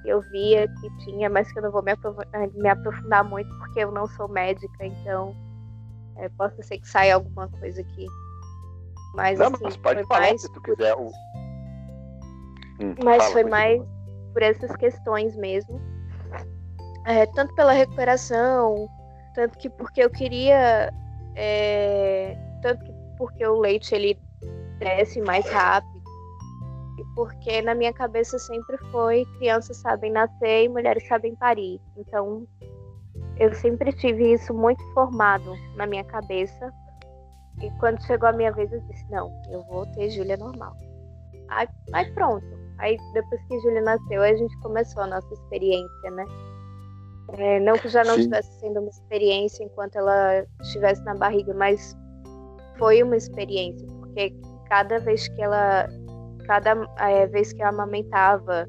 eu 0.06 0.22
via 0.32 0.68
que 0.68 1.06
tinha, 1.06 1.30
mas 1.30 1.52
que 1.52 1.60
eu 1.60 1.64
não 1.64 1.72
vou 1.72 1.84
me 1.84 1.92
aprofundar, 1.92 2.50
me 2.54 2.70
aprofundar 2.70 3.24
muito, 3.24 3.50
porque 3.60 3.84
eu 3.84 3.92
não 3.92 4.08
sou 4.08 4.28
médica, 4.28 4.86
então 4.86 5.36
é, 6.18 6.30
ser 6.64 6.80
que 6.80 6.88
saia 6.88 7.16
alguma 7.16 7.48
coisa 7.48 7.82
aqui. 7.82 8.06
Mas, 9.14 9.38
não, 9.38 9.48
assim, 9.48 9.64
mas 9.64 9.78
pode 9.78 10.00
foi 10.00 10.08
falar 10.08 10.22
mais 10.22 10.42
se 10.42 10.52
tu 10.52 10.62
quiser. 10.62 10.96
O... 10.96 11.08
Hum, 12.80 12.96
mas 13.04 13.18
fala, 13.18 13.32
foi 13.32 13.44
mais 13.44 13.82
por 14.34 14.42
essas 14.42 14.76
questões 14.76 15.36
mesmo. 15.36 15.80
É, 17.06 17.26
tanto 17.28 17.54
pela 17.56 17.74
recuperação, 17.74 18.88
tanto 19.36 19.58
que 19.58 19.70
porque 19.70 20.04
eu 20.04 20.10
queria. 20.10 20.92
É, 21.36 22.38
tanto 22.62 22.84
que 22.84 22.94
porque 23.18 23.46
o 23.46 23.60
leite 23.60 23.94
ele 23.94 24.20
desce 24.80 25.22
mais 25.22 25.48
rápido. 25.50 25.94
E 27.00 27.04
porque 27.16 27.62
na 27.62 27.76
minha 27.76 27.94
cabeça 27.94 28.38
sempre 28.40 28.78
foi 28.92 29.26
crianças 29.38 29.78
sabem 29.78 30.12
nascer 30.12 30.66
e 30.66 30.70
mulheres 30.70 31.08
sabem 31.08 31.36
parir. 31.36 31.80
Então 31.98 32.48
eu 33.38 33.54
sempre 33.54 33.92
tive 33.94 34.34
isso 34.34 34.54
muito 34.54 34.84
formado 34.94 35.56
na 35.76 35.86
minha 35.86 36.04
cabeça. 36.04 36.72
E 37.62 37.70
quando 37.80 38.02
chegou 38.06 38.30
a 38.30 38.34
minha 38.34 38.52
vez, 38.52 38.72
eu 38.72 38.80
disse: 38.82 39.06
não, 39.10 39.32
eu 39.50 39.62
vou 39.64 39.86
ter 39.94 40.10
Júlia 40.10 40.38
normal. 40.38 40.76
Aí, 41.50 41.68
aí 41.94 42.12
pronto. 42.14 42.46
Aí 42.80 42.98
depois 43.14 43.42
que 43.48 43.60
Júlia 43.60 43.82
nasceu, 43.82 44.22
a 44.22 44.34
gente 44.34 44.58
começou 44.60 45.04
a 45.04 45.08
nossa 45.08 45.34
experiência, 45.34 46.12
né? 46.12 46.26
É, 47.38 47.60
não 47.60 47.78
que 47.78 47.88
já 47.88 48.04
não 48.04 48.18
estivesse 48.18 48.60
sendo 48.60 48.80
uma 48.82 48.90
experiência 48.90 49.64
enquanto 49.64 49.96
ela 49.96 50.46
estivesse 50.62 51.04
na 51.04 51.16
barriga, 51.16 51.54
mas 51.54 51.96
foi 52.78 53.02
uma 53.02 53.16
experiência, 53.16 53.88
porque 54.00 54.36
cada 54.68 55.00
vez 55.00 55.28
que 55.28 55.42
ela, 55.42 55.88
cada 56.46 56.88
é, 57.00 57.26
vez 57.28 57.54
que 57.54 57.62
ela 57.62 57.72
amamentava, 57.72 58.68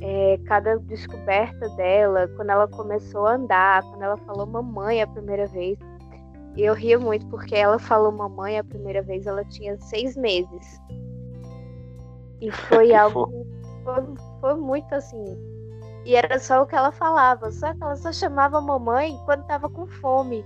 é, 0.00 0.38
cada 0.46 0.78
descoberta 0.80 1.68
dela, 1.70 2.28
quando 2.36 2.50
ela 2.50 2.68
começou 2.68 3.26
a 3.26 3.34
andar, 3.34 3.82
quando 3.82 4.02
ela 4.02 4.16
falou 4.18 4.46
mamãe 4.46 5.02
a 5.02 5.06
primeira 5.06 5.46
vez, 5.46 5.78
e 6.58 6.64
eu 6.64 6.74
ria 6.74 6.98
muito 6.98 7.24
porque 7.28 7.54
ela 7.54 7.78
falou 7.78 8.10
mamãe 8.10 8.58
a 8.58 8.64
primeira 8.64 9.00
vez, 9.00 9.28
ela 9.28 9.44
tinha 9.44 9.78
seis 9.78 10.16
meses. 10.16 10.80
E 12.40 12.50
foi 12.50 12.92
algo. 12.98 13.46
Foi, 13.84 14.04
foi 14.40 14.54
muito 14.56 14.92
assim. 14.92 15.24
E 16.04 16.16
era 16.16 16.36
só 16.40 16.62
o 16.62 16.66
que 16.66 16.74
ela 16.74 16.90
falava, 16.90 17.52
só 17.52 17.72
que 17.72 17.80
ela 17.80 17.94
só 17.94 18.12
chamava 18.12 18.60
mamãe 18.60 19.16
quando 19.24 19.46
tava 19.46 19.70
com 19.70 19.86
fome. 19.86 20.44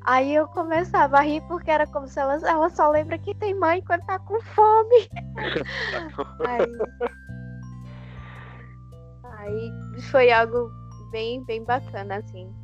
Aí 0.00 0.34
eu 0.34 0.48
começava 0.48 1.18
a 1.18 1.20
rir 1.20 1.42
porque 1.48 1.70
era 1.70 1.86
como 1.86 2.08
se 2.08 2.18
ela, 2.18 2.36
ela 2.48 2.70
só 2.70 2.88
lembra 2.88 3.18
que 3.18 3.34
tem 3.34 3.52
mãe 3.52 3.82
quando 3.82 4.06
tá 4.06 4.18
com 4.20 4.40
fome. 4.40 5.06
aí, 6.48 6.72
aí 9.22 10.00
foi 10.10 10.32
algo 10.32 10.70
bem, 11.10 11.44
bem 11.44 11.62
bacana, 11.62 12.16
assim. 12.16 12.61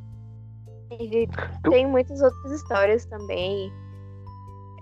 E 0.91 1.27
tem 1.69 1.85
muitas 1.87 2.21
outras 2.21 2.51
histórias 2.51 3.05
também. 3.05 3.71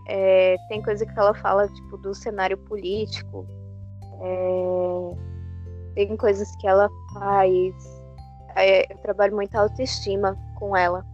É, 0.08 0.56
tem 0.70 0.82
coisa 0.82 1.06
que 1.06 1.20
ela 1.20 1.34
fala, 1.34 1.68
tipo, 1.68 1.98
do 1.98 2.14
cenário 2.14 2.58
político. 2.58 3.46
É, 4.22 5.16
tem 5.96 6.16
coisas 6.16 6.50
que 6.58 6.68
ela 6.68 6.90
faz. 7.14 7.74
É, 8.56 8.92
eu 8.92 8.98
trabalho 9.00 9.36
muito 9.36 9.54
a 9.56 9.62
autoestima 9.62 10.38
com 10.56 10.76
ela. 10.76 11.06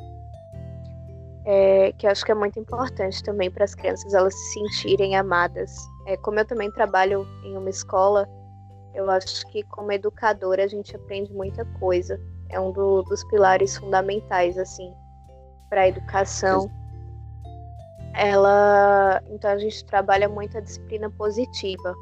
É, 1.45 1.91
que 1.93 2.05
eu 2.05 2.11
acho 2.11 2.23
que 2.23 2.31
é 2.31 2.35
muito 2.35 2.57
importante 2.59 3.21
também 3.21 3.51
para 3.51 3.65
as 3.65 3.75
crianças 3.75 4.13
elas 4.13 4.33
se 4.33 4.53
sentirem 4.53 5.15
amadas. 5.15 5.75
É, 6.05 6.15
como 6.17 6.39
eu 6.39 6.45
também 6.45 6.71
trabalho 6.71 7.27
em 7.43 7.57
uma 7.57 7.69
escola, 7.69 8.29
eu 8.93 9.09
acho 9.09 9.45
que 9.47 9.63
como 9.63 9.91
educadora 9.91 10.63
a 10.63 10.67
gente 10.67 10.95
aprende 10.95 11.33
muita 11.33 11.65
coisa 11.79 12.21
é 12.53 12.59
um 12.59 12.71
do, 12.71 13.03
dos 13.03 13.23
pilares 13.25 13.77
fundamentais 13.77 14.57
assim 14.57 14.93
para 15.69 15.81
a 15.81 15.87
educação. 15.87 16.69
Ela, 18.15 19.21
então 19.29 19.49
a 19.49 19.57
gente 19.57 19.83
trabalha 19.85 20.29
muito 20.29 20.57
a 20.57 20.61
disciplina 20.61 21.09
positiva, 21.09 21.95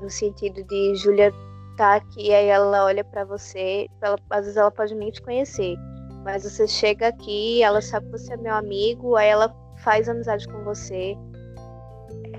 no 0.00 0.08
sentido 0.08 0.64
de 0.64 0.94
Júlia 0.94 1.30
tá 1.76 1.96
aqui, 1.96 2.32
aí 2.32 2.46
ela 2.46 2.84
olha 2.84 3.04
para 3.04 3.24
você, 3.24 3.86
ela, 4.00 4.16
às 4.30 4.40
vezes 4.40 4.56
ela 4.56 4.70
pode 4.70 4.94
nem 4.94 5.10
te 5.10 5.20
conhecer, 5.20 5.76
mas 6.24 6.44
você 6.44 6.66
chega 6.66 7.08
aqui, 7.08 7.62
ela 7.62 7.80
sabe 7.82 8.06
que 8.06 8.12
você 8.12 8.32
é 8.32 8.36
meu 8.36 8.54
amigo, 8.54 9.16
aí 9.16 9.28
ela 9.28 9.54
faz 9.78 10.08
amizade 10.08 10.46
com 10.46 10.62
você. 10.64 11.16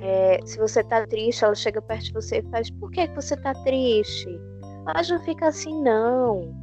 É, 0.01 0.39
se 0.45 0.57
você 0.57 0.83
tá 0.83 1.05
triste, 1.05 1.43
ela 1.43 1.53
chega 1.53 1.81
perto 1.81 2.05
de 2.05 2.13
você 2.13 2.39
e 2.39 2.49
faz: 2.49 2.71
Por 2.71 2.89
que, 2.91 3.07
que 3.07 3.15
você 3.15 3.37
tá 3.37 3.53
triste? 3.63 4.29
Mas 4.83 5.09
não 5.09 5.19
fica 5.23 5.47
assim, 5.47 5.79
não. 5.81 6.53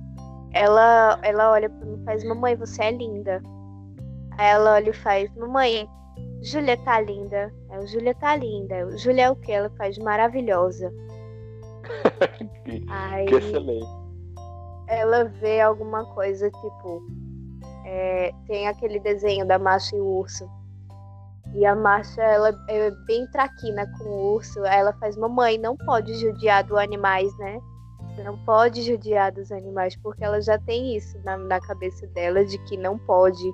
Ela, 0.52 1.18
ela 1.22 1.52
olha 1.52 1.68
para 1.68 1.86
mim 1.86 2.00
e 2.00 2.04
faz: 2.04 2.24
Mamãe, 2.24 2.56
você 2.56 2.82
é 2.84 2.90
linda. 2.90 3.42
Aí 4.38 4.46
ela 4.48 4.74
olha 4.74 4.90
e 4.90 4.94
faz: 4.94 5.34
Mamãe, 5.36 5.88
Júlia 6.42 6.76
tá 6.84 7.00
linda. 7.00 7.52
É, 7.70 7.86
Júlia 7.86 8.14
tá 8.14 8.36
linda. 8.36 8.96
Júlia 8.98 9.24
é 9.24 9.30
o 9.30 9.36
que? 9.36 9.52
Ela 9.52 9.70
faz 9.70 9.98
maravilhosa. 9.98 10.92
que, 12.64 12.84
Aí, 12.88 13.26
que 13.26 13.34
excelente. 13.34 13.86
Ela 14.86 15.24
vê 15.24 15.60
alguma 15.60 16.04
coisa 16.14 16.50
tipo. 16.50 17.02
É, 17.84 18.32
tem 18.46 18.68
aquele 18.68 19.00
desenho 19.00 19.46
da 19.46 19.58
Macha 19.58 19.96
e 19.96 20.00
o 20.00 20.06
urso. 20.06 20.48
E 21.54 21.64
a 21.64 21.74
Marcha, 21.74 22.22
ela 22.22 22.50
é 22.68 22.90
bem 23.06 23.26
traquina 23.30 23.86
com 23.98 24.04
o 24.04 24.34
urso. 24.34 24.62
Aí 24.64 24.78
ela 24.78 24.92
faz, 24.94 25.16
mamãe, 25.16 25.56
não 25.58 25.76
pode 25.76 26.14
judiar 26.14 26.62
dos 26.64 26.76
animais, 26.76 27.36
né? 27.38 27.58
Não 28.22 28.36
pode 28.38 28.82
judiar 28.82 29.32
dos 29.32 29.50
animais, 29.52 29.96
porque 29.96 30.24
ela 30.24 30.40
já 30.40 30.58
tem 30.58 30.96
isso 30.96 31.18
na, 31.24 31.36
na 31.36 31.60
cabeça 31.60 32.06
dela 32.08 32.44
de 32.44 32.58
que 32.64 32.76
não 32.76 32.98
pode 32.98 33.52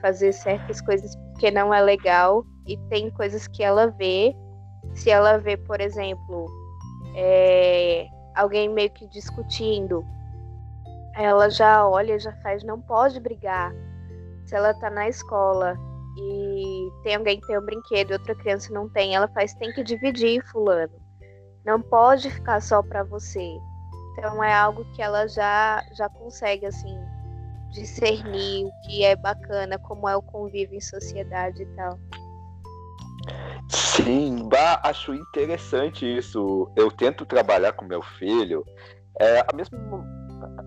fazer 0.00 0.32
certas 0.32 0.80
coisas 0.80 1.14
porque 1.16 1.50
não 1.50 1.72
é 1.72 1.80
legal. 1.80 2.44
E 2.66 2.76
tem 2.88 3.10
coisas 3.10 3.48
que 3.48 3.62
ela 3.62 3.88
vê. 3.88 4.34
Se 4.94 5.10
ela 5.10 5.38
vê, 5.38 5.56
por 5.56 5.80
exemplo, 5.80 6.46
é, 7.14 8.06
alguém 8.34 8.68
meio 8.68 8.90
que 8.90 9.06
discutindo, 9.08 10.04
ela 11.14 11.48
já 11.48 11.86
olha, 11.88 12.18
já 12.18 12.32
faz, 12.42 12.62
não 12.64 12.80
pode 12.80 13.20
brigar. 13.20 13.72
Se 14.44 14.54
ela 14.54 14.74
tá 14.74 14.90
na 14.90 15.08
escola 15.08 15.78
e 16.16 16.90
tem 17.02 17.16
alguém 17.16 17.40
que 17.40 17.46
tem 17.46 17.58
um 17.58 17.64
brinquedo 17.64 18.10
e 18.10 18.12
outra 18.14 18.34
criança 18.34 18.72
não 18.72 18.88
tem, 18.88 19.14
ela 19.14 19.28
faz, 19.28 19.54
tem 19.54 19.72
que 19.72 19.82
dividir, 19.82 20.44
fulano. 20.50 20.92
Não 21.64 21.80
pode 21.80 22.30
ficar 22.30 22.60
só 22.60 22.82
para 22.82 23.02
você. 23.04 23.56
Então 24.12 24.42
é 24.42 24.54
algo 24.54 24.84
que 24.92 25.02
ela 25.02 25.26
já, 25.26 25.82
já 25.92 26.08
consegue, 26.08 26.66
assim, 26.66 26.98
discernir 27.72 28.66
o 28.66 28.72
que 28.84 29.04
é 29.04 29.16
bacana, 29.16 29.78
como 29.78 30.08
é 30.08 30.16
o 30.16 30.22
convívio 30.22 30.76
em 30.76 30.80
sociedade 30.80 31.62
e 31.62 31.66
tal. 31.74 31.98
Sim, 33.68 34.48
bah, 34.48 34.80
acho 34.84 35.14
interessante 35.14 36.04
isso. 36.04 36.70
Eu 36.76 36.90
tento 36.90 37.24
trabalhar 37.24 37.72
com 37.72 37.84
meu 37.84 38.02
filho. 38.02 38.64
É 39.18 39.40
a 39.40 39.54
mesma, 39.54 39.78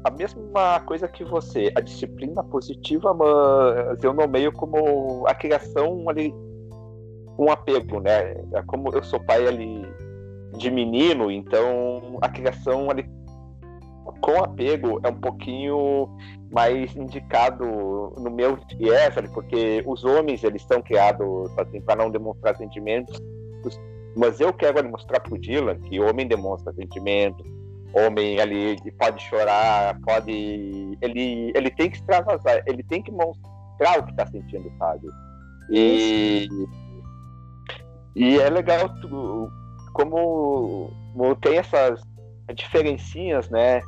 a 0.04 0.12
mesma 0.12 0.80
coisa 0.82 1.08
que 1.08 1.24
você. 1.24 1.72
A 1.76 1.82
disciplina 1.82 2.44
positiva, 2.44 3.14
mas 3.14 4.04
eu 4.04 4.14
nomeio 4.14 4.52
como 4.52 5.26
a 5.28 5.36
criação 5.36 6.10
ali, 6.10 6.34
um 7.38 7.52
apego, 7.52 8.00
né? 8.00 8.34
É 8.54 8.64
como 8.66 8.90
eu 8.90 9.04
sou 9.04 9.20
pai 9.20 9.48
ali 9.48 9.86
de 10.58 10.72
menino, 10.72 11.30
então 11.30 12.18
a 12.22 12.30
criação 12.30 12.90
ali 12.90 13.06
com 14.22 14.44
apego 14.44 15.00
é 15.04 15.10
um 15.10 15.20
pouquinho 15.20 16.10
mais 16.52 16.96
indicado 16.96 17.66
no 18.18 18.30
meu 18.32 18.58
viés, 18.78 19.14
porque 19.34 19.84
os 19.86 20.04
homens 20.04 20.44
eles 20.44 20.62
são 20.64 20.82
criados 20.82 21.52
assim 21.58 21.82
para 21.82 21.96
não 21.96 22.10
demonstrar 22.10 22.56
sentimentos, 22.58 23.20
mas 24.16 24.40
eu 24.40 24.54
quero 24.54 24.88
mostrar 24.90 25.20
para 25.20 25.34
o 25.34 25.38
Dylan 25.38 25.78
que 25.82 26.00
homem 26.00 26.28
demonstra 26.28 26.74
sentimentos, 26.74 27.46
homem 27.94 28.40
ali 28.40 28.78
pode 28.98 29.22
chorar, 29.24 30.00
pode 30.02 30.32
ele 31.02 31.52
ele 31.56 31.70
tem 31.72 31.90
que 31.90 31.98
extravasar, 31.98 32.64
ele 32.66 32.84
tem 32.84 33.02
que 33.02 33.12
mostrar 33.12 34.00
o 34.00 34.04
que 34.04 34.12
está 34.12 34.26
sentindo, 34.28 34.72
sabe? 34.78 35.08
E 35.70 36.48
E 38.16 38.40
é 38.40 38.50
legal 38.50 38.88
tu, 39.02 39.52
como 39.94 40.90
tem 41.42 41.58
essas 41.58 42.02
diferencinhas, 42.54 43.50
né? 43.50 43.82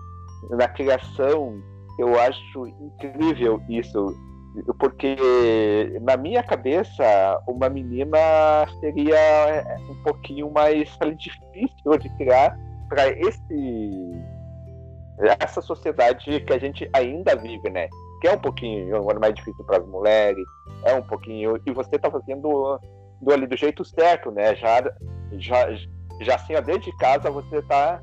Na 0.50 0.68
criação, 0.68 1.62
eu 1.98 2.20
acho 2.20 2.68
incrível 2.68 3.62
isso. 3.70 4.16
Porque 4.80 5.16
na 6.02 6.18
minha 6.18 6.42
cabeça, 6.42 7.04
uma 7.48 7.70
menina 7.70 8.18
seria 8.80 9.68
um 9.90 10.04
pouquinho 10.04 10.52
mais 10.52 10.98
difícil 11.18 11.98
de 12.00 12.10
criar 12.18 12.58
para 12.90 13.10
esse 13.10 14.12
essa 15.40 15.62
sociedade 15.62 16.40
que 16.42 16.54
a 16.54 16.60
gente 16.60 16.88
ainda 16.94 17.36
vive, 17.36 17.70
né? 17.70 17.88
Que 18.22 18.28
é 18.28 18.34
um 18.34 18.40
pouquinho 18.40 19.04
mais 19.20 19.34
difícil 19.34 19.64
para 19.66 19.78
as 19.78 19.88
mulheres, 19.88 20.46
é 20.86 20.94
um 20.94 21.02
pouquinho. 21.02 21.60
E 21.66 21.72
você 21.72 21.96
está 21.96 22.10
fazendo 22.10 22.80
do, 23.22 23.32
ali 23.32 23.48
do 23.48 23.58
jeito 23.58 23.84
certo, 23.84 24.32
né? 24.32 24.56
Já, 24.56 24.82
já, 25.34 25.68
já 26.22 26.36
assim, 26.36 26.56
ó, 26.56 26.62
desde 26.62 26.96
casa 26.98 27.32
você 27.32 27.58
está 27.58 28.02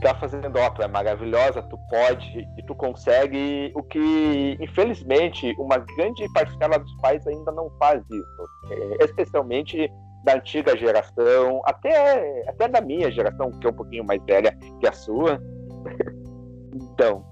tá 0.00 0.14
fazendo, 0.14 0.56
ó, 0.58 0.70
tu 0.70 0.82
é 0.82 0.88
maravilhosa, 0.88 1.62
tu 1.62 1.78
pode 1.90 2.48
e 2.56 2.62
tu 2.64 2.74
consegue, 2.74 3.72
o 3.74 3.82
que, 3.82 4.56
infelizmente, 4.60 5.54
uma 5.58 5.78
grande 5.78 6.26
parcela 6.32 6.78
dos 6.78 6.94
pais 7.00 7.26
ainda 7.26 7.52
não 7.52 7.70
faz 7.78 8.02
isso. 8.10 8.48
É, 8.70 9.04
especialmente 9.04 9.90
da 10.24 10.34
antiga 10.34 10.76
geração, 10.76 11.62
até, 11.64 12.48
até 12.48 12.68
da 12.68 12.80
minha 12.80 13.10
geração, 13.10 13.50
que 13.52 13.66
é 13.66 13.70
um 13.70 13.74
pouquinho 13.74 14.04
mais 14.04 14.22
velha 14.24 14.56
que 14.80 14.86
a 14.86 14.92
sua. 14.92 15.40
então, 16.74 17.24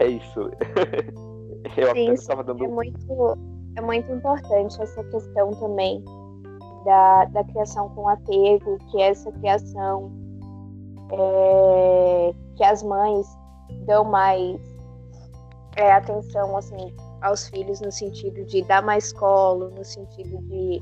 é 0.00 0.06
isso. 0.06 0.50
Eu 1.76 1.92
Sim, 1.92 2.12
estava 2.12 2.44
dando. 2.44 2.64
É 2.64 2.68
muito, 2.68 3.38
é 3.76 3.80
muito 3.80 4.12
importante 4.12 4.80
essa 4.80 5.02
questão 5.04 5.50
também 5.50 6.02
da, 6.84 7.24
da 7.26 7.44
criação 7.44 7.88
com 7.90 8.08
apego, 8.08 8.78
que 8.90 9.02
é 9.02 9.08
essa 9.08 9.30
criação 9.32 10.25
é, 11.12 12.34
que 12.56 12.64
as 12.64 12.82
mães 12.82 13.26
dão 13.86 14.04
mais 14.04 14.60
é, 15.76 15.92
atenção 15.92 16.56
assim 16.56 16.94
aos 17.22 17.48
filhos 17.48 17.80
no 17.80 17.90
sentido 17.90 18.44
de 18.44 18.62
dar 18.62 18.82
mais 18.82 19.12
colo, 19.12 19.70
no 19.70 19.84
sentido 19.84 20.38
de 20.42 20.80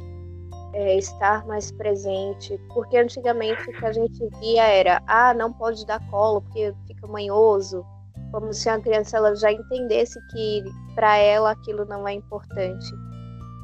é, 0.73 0.97
estar 0.99 1.47
mais 1.47 1.71
presente, 1.73 2.59
porque 2.73 2.97
antigamente 2.97 3.63
o 3.71 3.73
que 3.73 3.87
a 3.87 3.93
gente 3.93 4.29
via 4.41 4.65
era, 4.65 5.03
ah, 5.07 5.33
não 5.33 5.53
pode 5.53 5.87
dar 5.87 6.01
colo 6.11 6.43
porque 6.43 6.75
fica 6.87 7.07
manhoso, 7.07 7.85
como 8.33 8.53
se 8.53 8.69
a 8.69 8.81
criança 8.81 9.17
ela 9.17 9.35
já 9.37 9.53
entendesse 9.53 10.19
que 10.33 10.65
para 10.95 11.17
ela 11.17 11.53
aquilo 11.53 11.85
não 11.85 12.07
é 12.07 12.15
importante. 12.15 12.87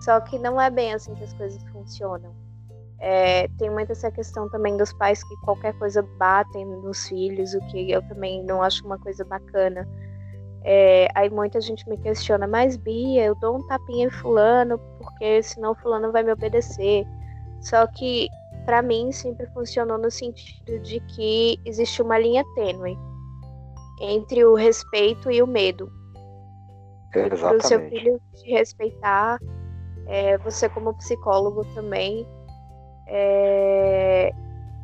Só 0.05 0.21
que 0.21 0.39
não 0.39 0.61
é 0.61 0.71
bem 0.71 0.95
assim 0.95 1.15
que 1.15 1.25
as 1.25 1.35
coisas 1.35 1.63
funcionam. 1.73 2.35
É, 3.01 3.49
tem 3.59 3.71
muito 3.71 3.93
essa 3.93 4.11
questão 4.11 4.49
também 4.51 4.77
dos 4.77 4.93
pais 4.93 5.25
que 5.25 5.35
qualquer 5.39 5.73
coisa 5.79 6.03
batem 6.19 6.67
nos 6.67 7.09
filhos, 7.09 7.55
o 7.55 7.61
que 7.69 7.91
eu 7.91 8.07
também 8.09 8.45
não 8.45 8.63
acho 8.63 8.85
uma 8.85 8.99
coisa 8.99 9.25
bacana. 9.25 9.89
É, 10.63 11.09
aí 11.15 11.31
muita 11.31 11.61
gente 11.61 11.89
me 11.89 11.97
questiona, 11.97 12.47
mas 12.47 12.77
Bia, 12.77 13.25
eu 13.25 13.35
dou 13.37 13.57
um 13.57 13.67
tapinha 13.67 14.07
em 14.07 14.11
fulano 14.11 14.79
porque 14.99 15.43
senão 15.43 15.75
fulano 15.75 16.13
vai 16.13 16.23
me 16.23 16.33
obedecer. 16.33 17.07
Só 17.63 17.87
que 17.87 18.29
para 18.67 18.83
mim 18.83 19.11
sempre 19.11 19.47
funcionou 19.49 19.97
no 19.97 20.11
sentido 20.11 20.79
de 20.81 21.01
que 21.01 21.59
existe 21.65 22.03
uma 22.03 22.19
linha 22.19 22.45
tênue 22.55 22.97
entre 24.03 24.45
o 24.45 24.55
respeito 24.55 25.31
e 25.31 25.43
o 25.43 25.47
medo. 25.47 25.91
Para 27.13 27.57
o 27.57 27.63
seu 27.63 27.81
filho 27.89 28.21
te 28.35 28.51
respeitar, 28.51 29.39
é, 30.07 30.37
você 30.39 30.69
como 30.69 30.95
psicólogo 30.95 31.65
também, 31.75 32.27
é, 33.11 34.33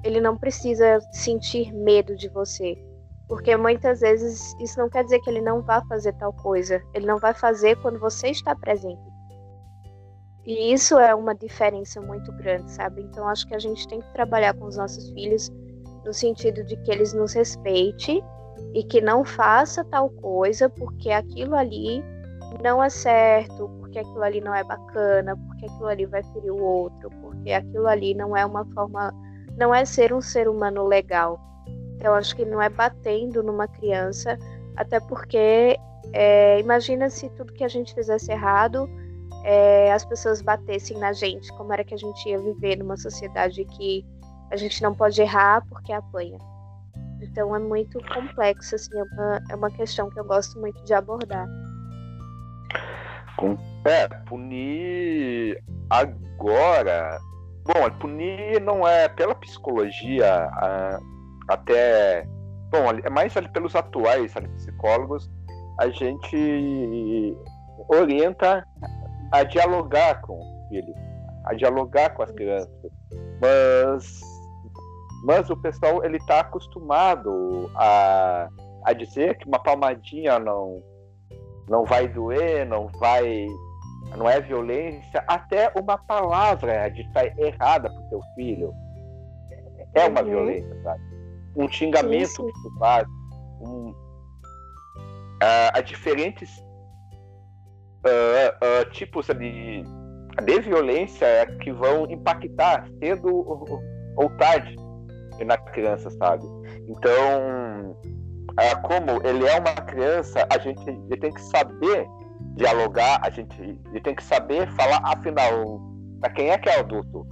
ele 0.04 0.20
não 0.20 0.36
precisa 0.36 1.00
sentir 1.12 1.72
medo 1.72 2.14
de 2.16 2.28
você 2.28 2.76
porque 3.28 3.56
muitas 3.56 4.00
vezes 4.00 4.54
isso 4.60 4.78
não 4.78 4.88
quer 4.88 5.04
dizer 5.04 5.20
que 5.20 5.28
ele 5.28 5.40
não 5.40 5.60
vá 5.60 5.82
fazer 5.88 6.12
tal 6.14 6.32
coisa. 6.32 6.80
Ele 6.94 7.06
não 7.06 7.18
vai 7.18 7.34
fazer 7.34 7.76
quando 7.82 7.98
você 7.98 8.28
está 8.28 8.54
presente. 8.54 9.02
E 10.44 10.72
isso 10.72 10.96
é 10.96 11.12
uma 11.12 11.34
diferença 11.34 12.00
muito 12.00 12.30
grande, 12.32 12.70
sabe? 12.70 13.02
Então 13.02 13.28
acho 13.28 13.46
que 13.48 13.54
a 13.54 13.58
gente 13.58 13.86
tem 13.88 14.00
que 14.00 14.12
trabalhar 14.12 14.54
com 14.54 14.66
os 14.66 14.76
nossos 14.76 15.10
filhos 15.10 15.50
no 16.04 16.12
sentido 16.12 16.62
de 16.62 16.76
que 16.76 16.90
eles 16.92 17.12
nos 17.12 17.32
respeitem 17.32 18.22
e 18.72 18.84
que 18.84 19.00
não 19.00 19.24
faça 19.24 19.84
tal 19.84 20.08
coisa 20.08 20.68
porque 20.70 21.10
aquilo 21.10 21.56
ali 21.56 22.00
não 22.62 22.82
é 22.82 22.88
certo, 22.88 23.68
porque 23.96 24.00
aquilo 24.00 24.22
ali 24.22 24.40
não 24.40 24.54
é 24.54 24.62
bacana, 24.62 25.36
porque 25.36 25.66
aquilo 25.66 25.86
ali 25.86 26.06
vai 26.06 26.22
ferir 26.22 26.52
o 26.52 26.62
outro, 26.62 27.08
porque 27.22 27.52
aquilo 27.52 27.86
ali 27.86 28.14
não 28.14 28.36
é 28.36 28.44
uma 28.44 28.64
forma, 28.74 29.12
não 29.56 29.74
é 29.74 29.84
ser 29.84 30.12
um 30.12 30.20
ser 30.20 30.48
humano 30.48 30.86
legal. 30.86 31.40
Então, 31.94 32.14
acho 32.14 32.36
que 32.36 32.44
não 32.44 32.60
é 32.60 32.68
batendo 32.68 33.42
numa 33.42 33.66
criança, 33.66 34.38
até 34.76 35.00
porque 35.00 35.78
é, 36.12 36.60
imagina 36.60 37.08
se 37.08 37.30
tudo 37.30 37.54
que 37.54 37.64
a 37.64 37.68
gente 37.68 37.94
fizesse 37.94 38.30
errado, 38.30 38.88
é, 39.44 39.90
as 39.92 40.04
pessoas 40.04 40.42
batessem 40.42 40.98
na 40.98 41.12
gente, 41.12 41.50
como 41.54 41.72
era 41.72 41.82
que 41.82 41.94
a 41.94 41.98
gente 41.98 42.28
ia 42.28 42.38
viver 42.38 42.76
numa 42.76 42.96
sociedade 42.96 43.64
que 43.64 44.04
a 44.50 44.56
gente 44.56 44.82
não 44.82 44.94
pode 44.94 45.20
errar 45.22 45.64
porque 45.68 45.92
apanha. 45.92 46.38
Então 47.22 47.56
é 47.56 47.58
muito 47.58 47.98
complexo, 48.12 48.74
assim, 48.74 48.98
é 48.98 49.02
uma, 49.02 49.42
é 49.50 49.56
uma 49.56 49.70
questão 49.70 50.10
que 50.10 50.20
eu 50.20 50.24
gosto 50.24 50.60
muito 50.60 50.84
de 50.84 50.92
abordar. 50.92 51.48
É, 53.84 54.08
punir 54.26 55.62
agora. 55.90 57.18
Bom, 57.64 57.90
punir 57.98 58.60
não 58.60 58.86
é 58.86 59.08
pela 59.08 59.34
psicologia. 59.34 60.48
A 60.52 61.00
até. 61.48 62.26
Bom, 62.70 62.90
é 63.02 63.10
mais 63.10 63.36
ali 63.36 63.48
pelos 63.48 63.74
atuais 63.76 64.36
ali, 64.36 64.48
psicólogos, 64.48 65.30
a 65.78 65.88
gente 65.88 67.36
orienta 67.88 68.66
a 69.32 69.44
dialogar 69.44 70.20
com 70.22 70.34
o 70.34 70.68
filho, 70.68 70.94
a 71.44 71.54
dialogar 71.54 72.10
com 72.10 72.22
as 72.22 72.30
crianças. 72.32 72.68
Mas, 73.40 74.20
mas 75.24 75.48
o 75.48 75.56
pessoal 75.56 76.04
ele 76.04 76.16
está 76.16 76.40
acostumado 76.40 77.70
a, 77.76 78.48
a 78.84 78.92
dizer 78.92 79.38
que 79.38 79.46
uma 79.46 79.62
palmadinha 79.62 80.38
não, 80.38 80.82
não 81.68 81.84
vai 81.84 82.08
doer, 82.08 82.66
não 82.66 82.88
vai. 82.98 83.46
Não 84.16 84.30
é 84.30 84.40
violência, 84.40 85.22
até 85.26 85.72
uma 85.76 85.98
palavra 85.98 86.88
dita 86.88 87.26
errada 87.38 87.90
para 87.90 88.00
o 88.00 88.08
seu 88.08 88.20
filho 88.36 88.72
é 89.94 90.06
uma 90.06 90.20
uhum. 90.20 90.26
violência, 90.28 90.82
sabe? 90.82 91.02
um 91.56 91.68
xingamento 91.68 92.28
sim. 92.28 92.46
que 92.46 92.62
tu 92.62 92.78
faz, 92.78 93.08
um, 93.60 93.94
a, 95.42 95.78
a 95.78 95.80
diferentes 95.80 96.58
uh, 98.04 98.82
uh, 98.82 98.90
tipos 98.90 99.26
de, 99.26 99.82
de 100.44 100.60
violência 100.60 101.46
que 101.62 101.72
vão 101.72 102.08
impactar 102.10 102.86
cedo 102.98 103.28
ou, 103.34 103.82
ou 104.16 104.30
tarde 104.36 104.76
na 105.44 105.56
criança, 105.56 106.10
sabe? 106.10 106.44
Então, 106.88 107.96
como 108.82 109.26
ele 109.26 109.46
é 109.46 109.58
uma 109.58 109.74
criança, 109.74 110.46
a 110.50 110.58
gente 110.58 110.88
ele 110.88 111.16
tem 111.18 111.32
que 111.32 111.40
saber 111.42 112.06
dialogar, 112.54 113.20
a 113.22 113.30
gente 113.30 113.60
ele 113.60 114.00
tem 114.00 114.14
que 114.14 114.24
saber 114.24 114.66
falar, 114.72 115.00
afinal, 115.04 115.80
para 116.20 116.30
quem 116.30 116.50
é 116.50 116.58
que 116.58 116.68
é 116.68 116.80
adulto? 116.80 117.26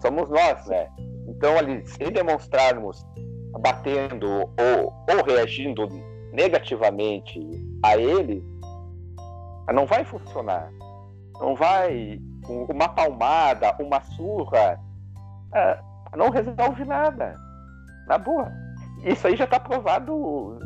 Somos 0.00 0.28
nós, 0.28 0.66
né? 0.66 0.88
Então, 1.28 1.56
ali, 1.56 1.86
se 1.86 2.10
demonstrarmos 2.10 3.04
batendo 3.60 4.28
ou, 4.28 4.92
ou 5.08 5.24
reagindo 5.26 5.88
negativamente 6.32 7.40
a 7.82 7.96
ele, 7.96 8.44
não 9.72 9.86
vai 9.86 10.04
funcionar. 10.04 10.70
Não 11.40 11.54
vai. 11.54 12.20
Uma 12.48 12.88
palmada, 12.88 13.74
uma 13.78 14.00
surra, 14.00 14.80
é, 15.54 15.78
não 16.16 16.30
resolve 16.30 16.84
nada. 16.84 17.36
Na 18.06 18.18
boa. 18.18 18.50
Isso 19.04 19.26
aí 19.26 19.36
já 19.36 19.44
está 19.44 19.58
provado 19.58 20.58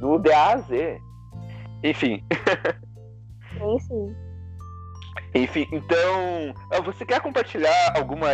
do 0.00 0.18
DA 0.18 0.52
a 0.52 0.58
Z. 0.58 0.98
Enfim. 1.82 2.24
Sim, 3.58 3.78
sim. 3.80 4.16
Enfim, 5.34 5.66
então, 5.72 6.54
você 6.84 7.04
quer 7.04 7.20
compartilhar 7.20 7.96
alguma 7.96 8.28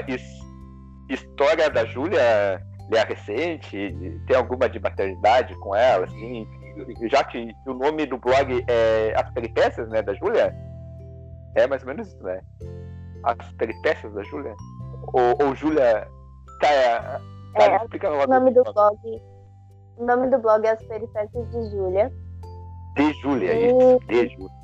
história 1.09 1.71
da 1.71 1.85
Júlia 1.85 2.21
é 2.21 3.05
recente? 3.07 3.95
Tem 4.27 4.37
alguma 4.37 4.69
de 4.69 4.81
maternidade 4.81 5.55
com 5.57 5.75
ela, 5.75 6.07
assim? 6.07 6.47
Já 7.11 7.23
que 7.25 7.53
o 7.67 7.75
nome 7.75 8.07
do 8.07 8.19
blog 8.19 8.65
é 8.69 9.13
As 9.17 9.31
Peripécias, 9.33 9.89
né, 9.91 10.03
da 10.03 10.15
Júlia? 10.15 10.55
É 11.57 11.67
mais 11.67 11.83
ou 11.83 11.89
menos 11.89 12.09
isso, 12.09 12.23
né? 12.23 12.41
As 13.25 13.53
Peripécias 13.53 14.13
da 14.15 14.23
Júlia? 14.25 14.55
Ou, 15.13 15.47
ou 15.47 15.55
Júlia... 15.55 16.09
Tá, 16.61 17.21
tá 17.59 17.73
é, 17.73 17.77
explica 17.77 18.11
o 18.11 18.27
nome 18.27 18.51
do 18.53 18.65
blog... 18.65 19.23
O 19.99 20.05
nome 20.05 20.29
do 20.29 20.39
blog 20.39 20.65
é 20.65 20.71
As 20.71 20.85
Peripécias 20.85 21.51
de 21.51 21.71
Júlia. 21.71 22.13
De 22.95 23.13
Júlia, 23.15 23.53
e... 23.53 23.67
isso. 23.67 24.07
De 24.07 24.29
Júlia. 24.29 24.59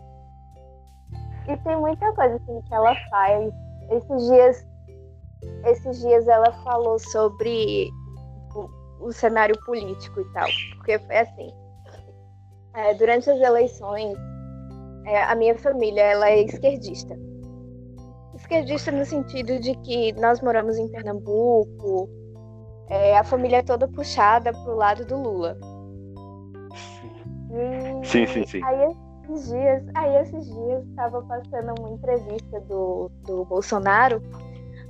E 1.48 1.56
tem 1.58 1.76
muita 1.76 2.12
coisa 2.12 2.36
assim 2.36 2.62
que 2.62 2.74
ela 2.74 2.94
faz 3.10 3.52
esses 3.90 4.28
dias, 4.28 4.66
esses 5.66 6.00
dias 6.00 6.28
ela 6.28 6.50
falou 6.62 6.98
sobre 6.98 7.90
o, 8.54 9.06
o 9.06 9.12
cenário 9.12 9.58
político 9.66 10.20
e 10.20 10.32
tal, 10.32 10.48
porque 10.76 10.98
foi 11.00 11.16
assim. 11.16 11.52
É, 12.74 12.94
durante 12.94 13.28
as 13.28 13.40
eleições, 13.40 14.16
é, 15.06 15.22
a 15.24 15.34
minha 15.34 15.56
família 15.58 16.02
ela 16.02 16.30
é 16.30 16.42
esquerdista. 16.42 17.16
Esquerdista 18.34 18.90
no 18.90 19.04
sentido 19.04 19.60
de 19.60 19.76
que 19.78 20.12
nós 20.14 20.40
moramos 20.40 20.76
em 20.78 20.88
Pernambuco, 20.88 22.08
é, 22.88 23.16
a 23.16 23.24
família 23.24 23.62
toda 23.62 23.88
puxada 23.88 24.52
pro 24.52 24.76
lado 24.76 25.04
do 25.04 25.16
Lula. 25.16 25.58
E 27.50 28.06
sim, 28.06 28.26
sim, 28.26 28.46
sim. 28.46 28.62
Aí 28.64 28.96
esses 29.24 29.48
dias, 29.48 29.82
aí 29.94 30.16
esses 30.16 30.46
dias 30.46 30.84
estava 30.88 31.22
passando 31.22 31.74
uma 31.78 31.90
entrevista 31.90 32.60
do, 32.62 33.10
do 33.26 33.44
Bolsonaro. 33.44 34.22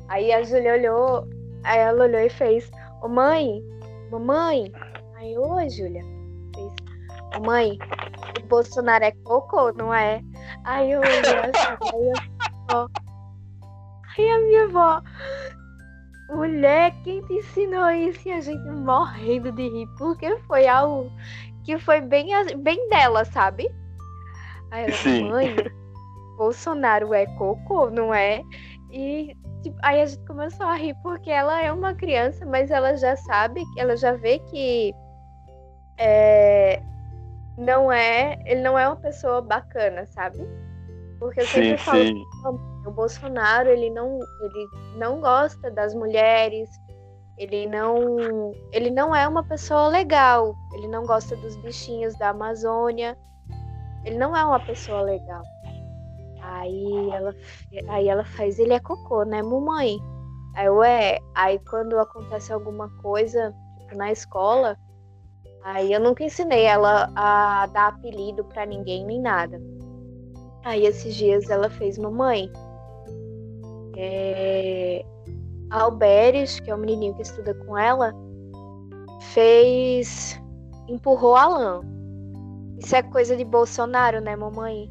Aí 0.08 0.32
a 0.32 0.42
Júlia 0.42 0.74
olhou, 0.74 1.28
aí 1.62 1.78
ela 1.78 2.04
olhou 2.04 2.20
e 2.20 2.28
fez, 2.28 2.70
ô 3.02 3.08
mãe, 3.08 3.62
mamãe. 4.10 4.72
Aí, 5.16 5.38
oi, 5.38 5.70
Júlia. 5.70 6.02
Fez, 6.54 6.72
ô 7.36 7.40
mãe, 7.44 7.78
o 8.42 8.46
Bolsonaro 8.46 9.04
é 9.04 9.12
cocô, 9.24 9.72
não 9.72 9.92
é? 9.92 10.20
Aí 10.64 10.92
eu 10.92 11.00
olhei 11.00 11.18
assim, 11.20 11.76
aí, 11.92 12.12
eu, 12.70 12.88
aí 14.16 14.30
a 14.30 14.38
minha 14.40 14.64
avó, 14.64 15.02
mulher, 16.34 16.94
quem 17.02 17.22
te 17.22 17.34
ensinou 17.34 17.90
isso? 17.90 18.28
E 18.28 18.32
a 18.32 18.40
gente 18.40 18.68
morrendo 18.70 19.52
de 19.52 19.68
rir, 19.68 19.88
porque 19.96 20.36
foi 20.40 20.66
algo 20.66 21.10
que 21.64 21.78
foi 21.78 22.00
bem, 22.00 22.28
bem 22.58 22.88
dela, 22.88 23.24
sabe? 23.24 23.68
Aí 24.70 24.84
ela, 24.84 24.96
Sim. 24.96 25.28
mãe, 25.28 25.64
Bolsonaro 26.36 27.14
é 27.14 27.26
cocô, 27.36 27.90
não 27.90 28.12
é? 28.12 28.42
E 28.90 29.34
tipo, 29.62 29.76
aí 29.82 30.02
a 30.02 30.06
gente 30.06 30.24
começou 30.26 30.66
a 30.66 30.74
rir 30.74 30.94
porque 31.02 31.30
ela 31.30 31.60
é 31.62 31.72
uma 31.72 31.94
criança, 31.94 32.44
mas 32.44 32.70
ela 32.70 32.96
já 32.96 33.16
sabe, 33.16 33.62
ela 33.78 33.96
já 33.96 34.12
vê 34.12 34.38
que 34.50 34.92
é, 35.98 36.82
não 37.56 37.90
é, 37.90 38.36
ele 38.44 38.60
não 38.60 38.78
é 38.78 38.86
uma 38.86 38.96
pessoa 38.96 39.40
bacana, 39.40 40.04
sabe? 40.06 40.38
Porque 41.24 41.40
eu 41.40 41.46
sempre 41.46 41.78
sim, 41.78 41.84
falo, 41.84 42.04
sim. 42.04 42.26
o 42.86 42.90
Bolsonaro 42.90 43.70
ele 43.70 43.88
não, 43.88 44.18
ele 44.42 44.68
não 44.98 45.22
gosta 45.22 45.70
das 45.70 45.94
mulheres, 45.94 46.68
ele 47.38 47.66
não, 47.66 48.52
ele 48.70 48.90
não 48.90 49.16
é 49.16 49.26
uma 49.26 49.42
pessoa 49.42 49.88
legal, 49.88 50.54
ele 50.74 50.86
não 50.86 51.06
gosta 51.06 51.34
dos 51.36 51.56
bichinhos 51.56 52.14
da 52.18 52.28
Amazônia. 52.28 53.16
Ele 54.04 54.18
não 54.18 54.36
é 54.36 54.44
uma 54.44 54.60
pessoa 54.60 55.00
legal. 55.00 55.42
Aí 56.42 57.10
ela, 57.10 57.34
aí 57.88 58.06
ela 58.06 58.24
faz, 58.26 58.58
ele 58.58 58.74
é 58.74 58.78
cocô, 58.78 59.22
né, 59.22 59.40
mamãe? 59.42 59.98
Aí 60.54 60.66
eu 60.66 60.84
é. 60.84 61.20
Aí 61.34 61.58
quando 61.70 61.98
acontece 61.98 62.52
alguma 62.52 62.90
coisa 63.00 63.54
tipo, 63.78 63.96
na 63.96 64.12
escola, 64.12 64.76
aí 65.64 65.90
eu 65.90 66.00
nunca 66.00 66.22
ensinei 66.22 66.64
ela 66.64 67.10
a 67.16 67.64
dar 67.68 67.88
apelido 67.88 68.44
para 68.44 68.66
ninguém 68.66 69.06
nem 69.06 69.22
nada. 69.22 69.58
Aí 70.64 70.86
esses 70.86 71.14
dias 71.14 71.50
ela 71.50 71.68
fez, 71.68 71.98
mamãe. 71.98 72.50
É... 73.96 75.04
Alberes, 75.70 76.58
que 76.60 76.70
é 76.70 76.74
o 76.74 76.78
menininho 76.78 77.14
que 77.14 77.22
estuda 77.22 77.54
com 77.54 77.76
ela, 77.76 78.12
fez. 79.32 80.40
empurrou 80.88 81.36
Alan. 81.36 81.82
Isso 82.78 82.96
é 82.96 83.02
coisa 83.02 83.36
de 83.36 83.44
Bolsonaro, 83.44 84.20
né, 84.20 84.34
mamãe? 84.36 84.90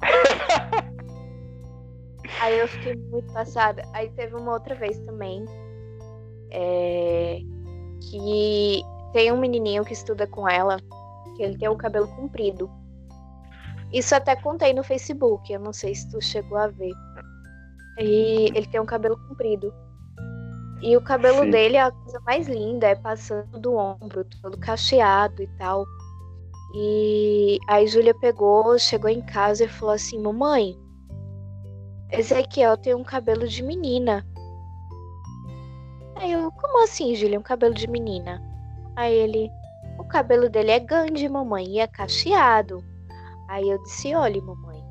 Aí 2.40 2.58
eu 2.58 2.68
fiquei 2.68 2.96
muito 2.96 3.32
passada. 3.32 3.82
Aí 3.92 4.08
teve 4.10 4.34
uma 4.36 4.52
outra 4.52 4.74
vez 4.74 4.98
também. 5.00 5.44
É, 6.50 7.40
que 8.00 8.82
tem 9.12 9.32
um 9.32 9.38
menininho 9.38 9.84
que 9.84 9.92
estuda 9.92 10.26
com 10.26 10.48
ela, 10.48 10.76
que 11.36 11.42
ele 11.42 11.56
tem 11.56 11.68
o 11.68 11.76
cabelo 11.76 12.08
comprido. 12.08 12.70
Isso 13.92 14.14
até 14.14 14.34
contei 14.34 14.72
no 14.72 14.82
Facebook, 14.82 15.52
eu 15.52 15.60
não 15.60 15.72
sei 15.72 15.94
se 15.94 16.10
tu 16.10 16.20
chegou 16.20 16.56
a 16.56 16.68
ver. 16.68 16.92
E 17.98 18.50
ele 18.54 18.66
tem 18.66 18.80
um 18.80 18.86
cabelo 18.86 19.18
comprido. 19.28 19.72
E 20.80 20.96
o 20.96 21.00
cabelo 21.00 21.44
Sim. 21.44 21.50
dele 21.50 21.76
é 21.76 21.82
a 21.82 21.92
coisa 21.92 22.20
mais 22.20 22.48
linda, 22.48 22.88
é 22.88 22.94
passando 22.94 23.58
do 23.60 23.76
ombro, 23.76 24.24
todo 24.40 24.58
cacheado 24.58 25.42
e 25.42 25.46
tal. 25.58 25.84
E 26.74 27.58
aí 27.68 27.86
Júlia 27.86 28.14
pegou, 28.14 28.78
chegou 28.78 29.10
em 29.10 29.20
casa 29.20 29.64
e 29.64 29.68
falou 29.68 29.94
assim: 29.94 30.18
Mamãe, 30.18 30.76
Ezequiel 32.10 32.76
tem 32.76 32.94
um 32.94 33.04
cabelo 33.04 33.46
de 33.46 33.62
menina. 33.62 34.26
Aí 36.16 36.32
eu, 36.32 36.50
como 36.52 36.82
assim, 36.82 37.14
Júlia, 37.14 37.38
um 37.38 37.42
cabelo 37.42 37.74
de 37.74 37.88
menina? 37.88 38.42
Aí 38.96 39.14
ele, 39.14 39.50
o 39.98 40.04
cabelo 40.04 40.48
dele 40.48 40.70
é 40.70 40.78
grande, 40.78 41.28
mamãe, 41.28 41.66
e 41.66 41.78
é 41.78 41.86
cacheado. 41.86 42.84
Aí 43.52 43.68
eu 43.68 43.76
disse: 43.82 44.14
Olha, 44.14 44.40
mamãe, 44.40 44.82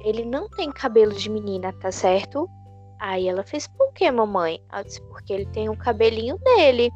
ele 0.00 0.24
não 0.24 0.48
tem 0.48 0.72
cabelo 0.72 1.12
de 1.12 1.30
menina, 1.30 1.72
tá 1.74 1.92
certo? 1.92 2.50
Aí 2.98 3.28
ela 3.28 3.44
fez: 3.44 3.68
Por 3.68 3.92
que, 3.92 4.10
mamãe? 4.10 4.60
Eu 4.76 4.82
disse: 4.82 5.00
Porque 5.02 5.32
ele 5.32 5.46
tem 5.46 5.68
o 5.68 5.72
um 5.72 5.76
cabelinho 5.76 6.36
dele. 6.38 6.90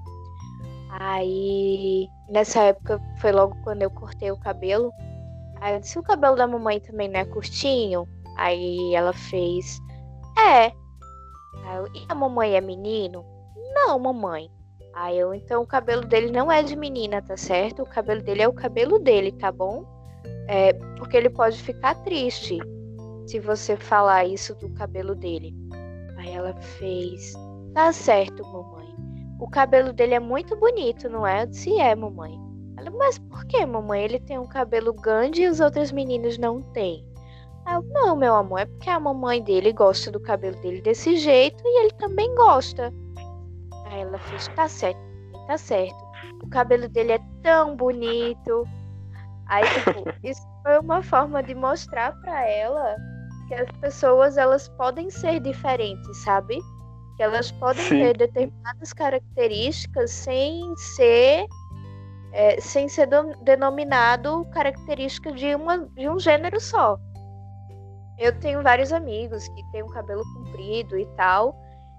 Aí, 0.91 2.09
nessa 2.29 2.63
época, 2.63 3.01
foi 3.21 3.31
logo 3.31 3.57
quando 3.63 3.83
eu 3.83 3.91
cortei 3.93 4.33
o 4.33 4.37
cabelo. 4.37 4.93
Aí 5.61 5.75
eu 5.75 5.81
disse: 5.81 5.97
O 5.97 6.03
cabelo 6.03 6.35
da 6.35 6.49
mamãe 6.49 6.81
também 6.81 7.09
não 7.09 7.21
é 7.21 7.25
curtinho? 7.25 8.05
Aí 8.37 8.93
ela 8.93 9.13
fez: 9.13 9.79
É. 10.37 10.73
Aí 11.65 11.77
eu, 11.77 11.87
e 11.95 12.05
a 12.09 12.17
mamãe 12.17 12.57
é 12.57 12.61
menino? 12.61 13.25
Não, 13.73 13.97
mamãe. 13.97 14.51
Aí 14.93 15.21
eu, 15.21 15.33
então 15.33 15.63
o 15.63 15.67
cabelo 15.67 16.05
dele 16.05 16.33
não 16.33 16.51
é 16.51 16.65
de 16.65 16.75
menina, 16.75 17.23
tá 17.23 17.37
certo? 17.37 17.83
O 17.83 17.89
cabelo 17.89 18.21
dele 18.25 18.43
é 18.43 18.49
o 18.49 18.53
cabelo 18.53 18.99
dele, 18.99 19.31
tá 19.31 19.53
bom? 19.53 20.02
É, 20.49 20.73
porque 20.99 21.17
ele 21.17 21.31
pode 21.31 21.61
ficar 21.63 21.95
triste 22.03 22.59
se 23.27 23.39
você 23.39 23.77
falar 23.77 24.27
isso 24.27 24.55
do 24.57 24.69
cabelo 24.71 25.15
dele. 25.15 25.55
Aí 26.17 26.31
ela 26.33 26.55
fez: 26.55 27.33
Tá 27.75 27.93
certo, 27.93 28.43
mamãe 28.45 28.83
o 29.43 29.49
cabelo 29.49 29.93
dele 29.93 30.15
é 30.15 30.21
muito 30.21 30.55
bonito, 30.55 31.11
não 31.11 31.27
é? 31.27 31.43
Eu 31.43 31.47
disse, 31.49 31.77
é, 31.81 31.97
mamãe. 31.97 32.41
Ela, 32.77 32.91
mas 32.93 33.19
por 33.19 33.45
que, 33.47 33.67
mamãe? 33.67 34.05
Ele 34.05 34.21
tem 34.21 34.39
um 34.39 34.47
cabelo 34.47 34.93
grande 34.93 35.43
e 35.43 35.49
os 35.49 35.59
outros 35.59 35.91
meninos 35.91 36.39
não 36.39 36.63
têm. 36.63 37.05
Eu, 37.69 37.83
não, 37.83 38.15
meu 38.15 38.37
amor, 38.37 38.61
é 38.61 38.67
porque 38.67 38.89
a 38.89 39.01
mamãe 39.01 39.43
dele 39.43 39.73
gosta 39.73 40.13
do 40.13 40.21
cabelo 40.21 40.57
dele 40.61 40.81
desse 40.81 41.17
jeito 41.17 41.61
e 41.67 41.81
ele 41.81 41.91
também 41.95 42.33
gosta. 42.37 42.95
Aí 43.87 44.03
ela 44.03 44.17
fez, 44.17 44.47
tá 44.49 44.69
certo, 44.69 45.01
tá 45.49 45.59
certo. 45.59 46.05
O 46.41 46.49
cabelo 46.49 46.89
dele 46.89 47.13
é 47.13 47.21
tão 47.43 47.75
bonito. 47.75 48.65
Aí, 49.53 49.65
tipo, 49.65 50.09
isso 50.25 50.43
foi 50.63 50.79
uma 50.79 51.03
forma 51.03 51.43
de 51.43 51.55
mostrar 51.55 52.13
para 52.21 52.49
ela 52.49 52.97
que 53.49 53.55
as 53.55 53.71
pessoas, 53.81 54.37
elas 54.37 54.69
podem 54.71 55.11
ser 55.11 55.41
diferentes, 55.41 56.17
sabe? 56.25 56.59
que 57.17 57.23
elas 57.23 57.51
podem 57.53 57.85
Sim. 57.85 58.01
ter 58.01 58.17
determinadas 58.17 58.93
características 58.93 60.11
sem 60.11 60.75
ser 60.77 61.47
é, 62.33 62.61
sem 62.61 62.89
ser 62.89 63.07
do, 63.07 63.35
denominado 63.43 64.47
característica 64.47 65.31
de, 65.33 65.55
uma, 65.55 65.79
de 65.79 66.09
um 66.09 66.19
gênero 66.19 66.59
só. 66.59 66.99
Eu 68.19 68.39
tenho 68.41 68.63
vários 68.63 68.93
amigos 68.93 69.47
que 69.49 69.63
têm 69.71 69.83
um 69.83 69.89
cabelo 69.89 70.23
comprido 70.33 70.99
e 70.99 71.05
tal, 71.15 71.55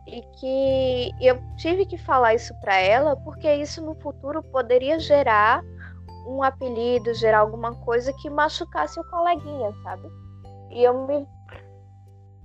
e 0.07 0.21
que 0.39 1.11
eu 1.21 1.39
tive 1.57 1.85
que 1.85 1.97
falar 1.97 2.33
isso 2.33 2.53
para 2.61 2.75
ela 2.77 3.15
porque 3.17 3.53
isso 3.53 3.85
no 3.85 3.93
futuro 3.95 4.41
poderia 4.41 4.99
gerar 4.99 5.61
um 6.25 6.41
apelido, 6.41 7.13
gerar 7.13 7.39
alguma 7.39 7.73
coisa 7.73 8.13
que 8.13 8.29
machucasse 8.29 8.99
o 8.99 9.09
coleguinha, 9.09 9.73
sabe? 9.83 10.07
E 10.71 10.83
eu 10.83 11.05
me 11.05 11.27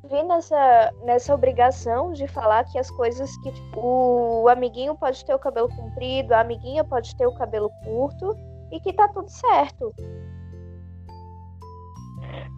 vi 0.04 0.22
nessa, 0.22 0.92
nessa 1.04 1.34
obrigação 1.34 2.12
de 2.12 2.26
falar 2.28 2.64
que 2.64 2.78
as 2.78 2.90
coisas 2.90 3.36
que 3.38 3.52
tipo, 3.52 3.80
o 4.42 4.48
amiguinho 4.48 4.94
pode 4.96 5.24
ter 5.24 5.34
o 5.34 5.38
cabelo 5.38 5.68
comprido, 5.68 6.32
a 6.32 6.40
amiguinha 6.40 6.84
pode 6.84 7.14
ter 7.16 7.26
o 7.26 7.34
cabelo 7.34 7.70
curto 7.84 8.34
e 8.70 8.80
que 8.80 8.92
tá 8.92 9.08
tudo 9.08 9.28
certo. 9.28 9.94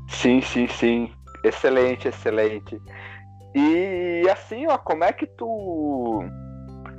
Sim, 0.09 0.41
sim, 0.41 0.67
sim. 0.69 1.13
Excelente, 1.43 2.09
excelente. 2.09 2.81
E 3.55 4.29
assim, 4.31 4.67
ó, 4.67 4.77
como 4.77 5.05
é 5.05 5.13
que 5.13 5.27
tu 5.27 6.23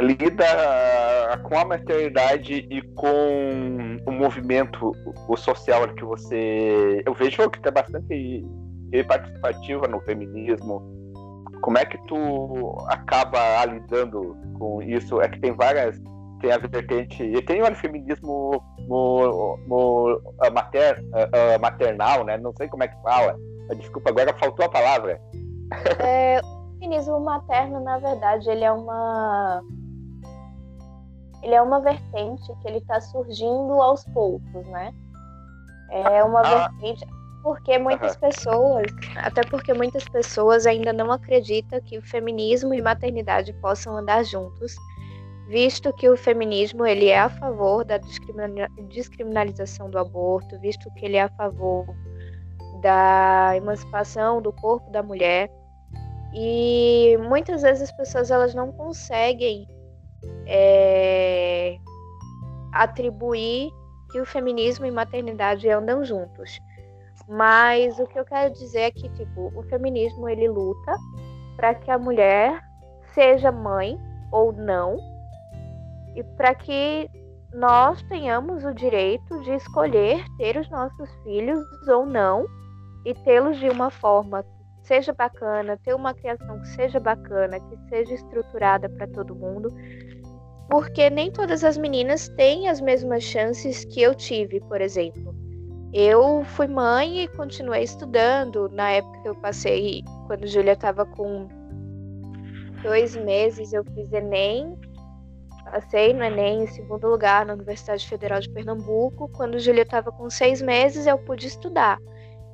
lida 0.02 1.38
com 1.44 1.58
a 1.58 1.66
maternidade 1.66 2.68
e 2.70 2.82
com 2.96 3.98
o 4.06 4.12
movimento 4.12 4.94
o 5.28 5.38
social 5.38 5.88
que 5.94 6.04
você. 6.04 7.04
Eu 7.06 7.14
vejo 7.14 7.50
que 7.50 7.62
tem 7.62 7.72
bastante 7.72 8.46
e 8.92 9.04
participativa 9.04 9.88
no 9.88 10.02
feminismo. 10.02 10.82
Como 11.62 11.78
é 11.78 11.86
que 11.86 11.98
tu 12.08 12.78
acaba 12.88 13.64
lidando 13.66 14.36
com 14.58 14.82
isso? 14.82 15.22
É 15.22 15.30
que 15.30 15.40
tem 15.40 15.54
várias, 15.54 15.98
tem 16.42 16.52
a 16.52 16.58
vertente, 16.58 17.24
e 17.24 17.42
tem 17.42 17.62
o 17.62 17.76
feminismo 17.76 18.62
no, 18.88 19.58
no, 19.68 20.22
mater, 20.52 21.02
maternal, 21.60 22.26
né? 22.26 22.38
Não 22.38 22.52
sei 22.58 22.68
como 22.68 22.84
é 22.84 22.88
que 22.88 23.02
fala. 23.02 23.38
Desculpa, 23.78 24.10
agora 24.10 24.36
faltou 24.38 24.66
a 24.66 24.70
palavra. 24.70 25.22
É, 26.00 26.42
feminismo 26.80 27.20
materno, 27.20 27.80
na 27.80 28.00
verdade, 28.00 28.50
ele 28.50 28.66
é 28.66 28.72
uma 28.72 29.62
ele 31.44 31.56
é 31.56 31.62
uma 31.62 31.80
vertente 31.80 32.52
que 32.62 32.68
ele 32.68 32.78
está 32.78 33.00
surgindo 33.02 33.74
aos 33.82 34.04
poucos, 34.06 34.68
né? 34.68 34.94
É 35.90 36.24
uma 36.24 36.42
ah. 36.42 36.70
vertente 36.70 37.06
porque 37.44 37.78
muitas 37.78 38.14
uhum. 38.14 38.20
pessoas, 38.20 38.86
até 39.16 39.42
porque 39.44 39.74
muitas 39.74 40.08
pessoas 40.08 40.66
ainda 40.66 40.94
não 40.94 41.12
acreditam 41.12 41.82
que 41.82 41.98
o 41.98 42.02
feminismo 42.02 42.74
e 42.74 42.82
maternidade 42.82 43.52
possam 43.54 43.98
andar 43.98 44.24
juntos, 44.24 44.76
visto 45.48 45.92
que 45.94 46.08
o 46.08 46.16
feminismo 46.16 46.86
ele 46.86 47.08
é 47.08 47.20
a 47.20 47.30
favor 47.30 47.84
da 47.84 47.98
descriminalização 48.88 49.90
do 49.90 49.98
aborto, 49.98 50.60
visto 50.60 50.90
que 50.94 51.06
ele 51.06 51.18
é 51.18 51.24
a 51.24 51.30
favor 51.30 51.86
da 52.82 53.54
emancipação 53.56 54.42
do 54.42 54.54
corpo 54.54 54.90
da 54.92 55.04
mulher. 55.04 55.52
E 56.34 57.18
muitas 57.20 57.62
vezes 57.62 57.84
as 57.84 57.92
pessoas 57.92 58.32
elas 58.32 58.54
não 58.54 58.72
conseguem 58.72 59.68
é, 60.46 61.78
atribuir 62.72 63.72
que 64.12 64.20
o 64.20 64.26
feminismo 64.26 64.86
e 64.86 64.92
maternidade 64.92 65.70
andam 65.70 66.04
juntos. 66.04 66.60
Mas 67.28 67.98
o 68.00 68.06
que 68.06 68.20
eu 68.20 68.26
quero 68.26 68.54
dizer 68.54 68.82
é 68.82 68.92
que 68.92 69.08
tipo, 69.10 69.52
o 69.56 69.64
feminismo 69.64 70.28
ele 70.28 70.48
luta 70.48 70.96
para 71.56 71.74
que 71.74 71.90
a 71.90 71.98
mulher 71.98 72.60
seja 73.14 73.52
mãe 73.52 73.98
ou 74.32 74.52
não 74.52 74.98
e 76.16 76.24
para 76.24 76.54
que 76.54 77.10
nós 77.54 78.02
tenhamos 78.04 78.64
o 78.64 78.74
direito 78.74 79.42
de 79.42 79.52
escolher 79.52 80.24
ter 80.38 80.58
os 80.58 80.70
nossos 80.70 81.10
filhos 81.24 81.66
ou 81.88 82.06
não 82.06 82.46
e 83.06 83.14
tê-los 83.14 83.58
de 83.60 83.70
uma 83.70 83.90
forma 83.90 84.44
que 84.44 84.88
seja 84.88 85.14
bacana, 85.14 85.78
ter 85.84 85.94
uma 85.94 86.14
criação 86.14 86.60
que 86.60 86.68
seja 86.70 87.00
bacana, 87.00 87.60
que 87.60 87.78
seja 87.90 88.14
estruturada 88.14 88.90
para 88.90 89.08
todo 89.08 89.36
mundo, 89.36 89.70
porque 90.72 91.10
nem 91.10 91.30
todas 91.30 91.66
as 91.66 91.78
meninas 91.78 92.30
têm 92.30 92.70
as 92.70 92.80
mesmas 92.80 93.24
chances 93.24 93.84
que 93.84 94.02
eu 94.02 94.16
tive, 94.16 94.62
por 94.62 94.80
exemplo. 94.80 95.36
Eu 95.94 96.46
fui 96.46 96.66
mãe 96.66 97.24
e 97.24 97.28
continuei 97.28 97.84
estudando. 97.84 98.70
Na 98.70 98.90
época 98.92 99.22
que 99.22 99.28
eu 99.28 99.36
passei, 99.36 100.02
quando 100.28 100.48
Júlia 100.48 100.72
estava 100.72 101.06
com 101.06 101.50
dois 102.82 103.18
meses, 103.18 103.74
eu 103.74 103.84
fiz 103.84 104.14
Enem. 104.14 104.80
Passei 105.66 106.14
no 106.14 106.24
Enem 106.24 106.64
em 106.64 106.68
segundo 106.68 107.06
lugar 107.06 107.46
na 107.46 107.54
Universidade 107.54 108.08
Federal 108.08 108.40
de 108.40 108.50
Pernambuco. 108.50 109.28
Quando 109.28 109.60
Júlia 109.60 109.82
estava 109.82 110.10
com 110.10 110.30
seis 110.30 110.62
meses, 110.62 111.06
eu 111.06 111.18
pude 111.18 111.48
estudar. 111.48 112.00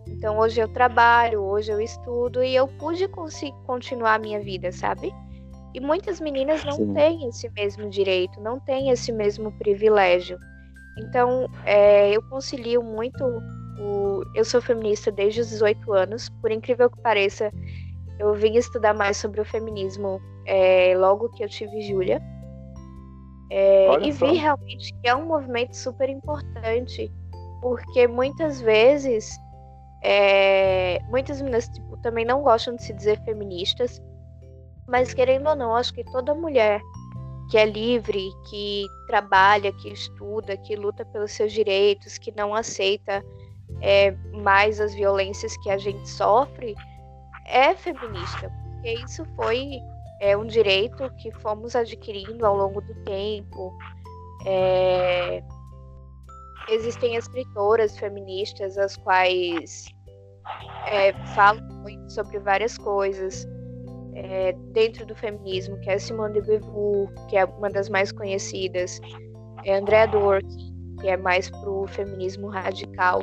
Então 0.07 0.39
hoje 0.39 0.59
eu 0.59 0.67
trabalho, 0.67 1.43
hoje 1.43 1.71
eu 1.71 1.79
estudo 1.79 2.43
e 2.43 2.55
eu 2.55 2.67
pude 2.67 3.07
continuar 3.67 4.15
a 4.15 4.19
minha 4.19 4.39
vida, 4.39 4.71
sabe? 4.71 5.13
E 5.77 5.79
muitas 5.79 6.19
meninas 6.19 6.65
não 6.65 6.71
Sim. 6.71 6.93
têm 6.95 7.27
esse 7.29 7.47
mesmo 7.51 7.87
direito, 7.87 8.41
não 8.41 8.59
têm 8.59 8.89
esse 8.89 9.11
mesmo 9.11 9.51
privilégio. 9.59 10.39
Então, 10.97 11.47
é, 11.63 12.09
eu 12.17 12.21
concilio 12.29 12.81
muito. 12.81 13.23
O... 13.23 14.23
Eu 14.33 14.43
sou 14.43 14.59
feminista 14.59 15.11
desde 15.11 15.41
os 15.41 15.49
18 15.49 15.93
anos, 15.93 16.29
por 16.41 16.49
incrível 16.49 16.89
que 16.89 16.99
pareça, 16.99 17.51
eu 18.17 18.33
vim 18.33 18.55
estudar 18.55 18.95
mais 18.95 19.17
sobre 19.17 19.39
o 19.39 19.45
feminismo 19.45 20.19
é, 20.47 20.97
logo 20.97 21.29
que 21.29 21.43
eu 21.43 21.47
tive 21.47 21.79
Júlia. 21.81 22.19
É, 23.51 23.99
e 24.01 24.09
vi 24.09 24.33
realmente 24.33 24.91
que 24.95 25.07
é 25.07 25.15
um 25.15 25.27
movimento 25.27 25.77
super 25.77 26.09
importante, 26.09 27.11
porque 27.61 28.07
muitas 28.07 28.59
vezes 28.59 29.29
é, 30.03 30.99
muitas 31.07 31.39
meninas 31.39 31.69
tipo, 31.69 31.97
também 31.97 32.25
não 32.25 32.41
gostam 32.41 32.75
de 32.75 32.83
se 32.83 32.93
dizer 32.93 33.23
feministas, 33.23 34.01
mas 34.87 35.13
querendo 35.13 35.49
ou 35.49 35.55
não, 35.55 35.75
acho 35.75 35.93
que 35.93 36.03
toda 36.03 36.33
mulher 36.33 36.81
que 37.49 37.57
é 37.57 37.65
livre, 37.65 38.31
que 38.49 38.85
trabalha, 39.07 39.71
que 39.71 39.89
estuda, 39.89 40.57
que 40.57 40.75
luta 40.75 41.05
pelos 41.05 41.31
seus 41.31 41.53
direitos, 41.53 42.17
que 42.17 42.31
não 42.35 42.53
aceita 42.53 43.23
é, 43.81 44.11
mais 44.33 44.79
as 44.79 44.93
violências 44.93 45.55
que 45.57 45.69
a 45.69 45.77
gente 45.77 46.07
sofre, 46.09 46.75
é 47.45 47.73
feminista, 47.73 48.51
porque 48.63 48.93
isso 49.05 49.25
foi 49.35 49.79
é, 50.19 50.35
um 50.35 50.45
direito 50.45 51.09
que 51.17 51.31
fomos 51.31 51.75
adquirindo 51.75 52.45
ao 52.45 52.55
longo 52.55 52.81
do 52.81 52.93
tempo. 53.03 53.77
É, 54.45 55.41
existem 56.69 57.15
escritoras 57.15 57.97
feministas 57.97 58.77
as 58.77 58.97
quais 58.97 59.85
é, 60.85 61.13
falam 61.33 61.63
muito 61.81 62.11
sobre 62.11 62.39
várias 62.39 62.77
coisas 62.77 63.47
é, 64.17 64.51
dentro 64.71 65.05
do 65.05 65.15
feminismo, 65.15 65.77
que 65.79 65.91
é 65.91 65.99
Simone 65.99 66.41
de 66.41 66.41
Beauvoir, 66.41 67.13
que 67.27 67.37
é 67.37 67.45
uma 67.45 67.69
das 67.69 67.87
mais 67.87 68.11
conhecidas, 68.11 68.99
é 69.63 69.75
Andrea 69.75 70.07
Dworkin, 70.07 70.75
que 70.99 71.07
é 71.07 71.15
mais 71.15 71.51
pro 71.51 71.85
feminismo 71.87 72.47
radical. 72.47 73.21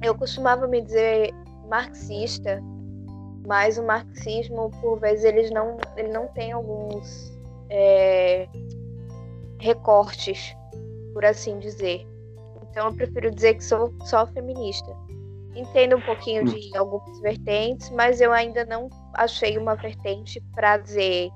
Eu 0.00 0.14
costumava 0.14 0.68
me 0.68 0.80
dizer 0.80 1.34
marxista, 1.68 2.62
mas 3.48 3.76
o 3.76 3.82
marxismo, 3.82 4.70
por 4.80 5.00
vezes, 5.00 5.24
ele 5.24 5.50
não, 5.50 5.76
ele 5.96 6.08
não 6.08 6.28
tem 6.28 6.52
alguns 6.52 7.36
é, 7.68 8.46
recortes, 9.58 10.54
por 11.12 11.24
assim 11.24 11.58
dizer. 11.58 12.06
Então 12.70 12.86
eu 12.86 12.94
prefiro 12.94 13.30
dizer 13.30 13.54
que 13.54 13.64
sou 13.64 13.92
só 14.04 14.24
feminista. 14.28 15.03
Entendo 15.54 15.96
um 15.96 16.00
pouquinho 16.00 16.42
hum. 16.42 16.46
de 16.46 16.76
algumas 16.76 17.20
vertentes, 17.20 17.90
mas 17.90 18.20
eu 18.20 18.32
ainda 18.32 18.64
não 18.64 18.88
achei 19.14 19.56
uma 19.56 19.74
vertente 19.74 20.40
para 20.52 20.78
dizer 20.78 21.30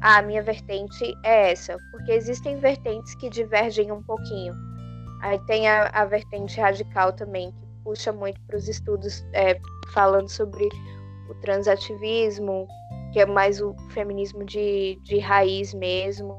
ah, 0.00 0.18
a 0.18 0.22
minha 0.22 0.42
vertente 0.42 1.16
é 1.24 1.52
essa, 1.52 1.76
porque 1.92 2.12
existem 2.12 2.56
vertentes 2.56 3.14
que 3.14 3.30
divergem 3.30 3.92
um 3.92 4.02
pouquinho. 4.02 4.54
Aí 5.22 5.38
tem 5.46 5.68
a, 5.68 5.86
a 5.92 6.04
vertente 6.04 6.60
radical 6.60 7.12
também, 7.12 7.52
que 7.52 7.66
puxa 7.84 8.12
muito 8.12 8.40
para 8.42 8.56
os 8.56 8.68
estudos 8.68 9.24
é, 9.32 9.60
falando 9.94 10.28
sobre 10.28 10.68
o 11.30 11.34
transativismo, 11.36 12.66
que 13.12 13.20
é 13.20 13.26
mais 13.26 13.60
o 13.60 13.74
feminismo 13.90 14.44
de, 14.44 14.98
de 15.04 15.20
raiz 15.20 15.72
mesmo. 15.72 16.36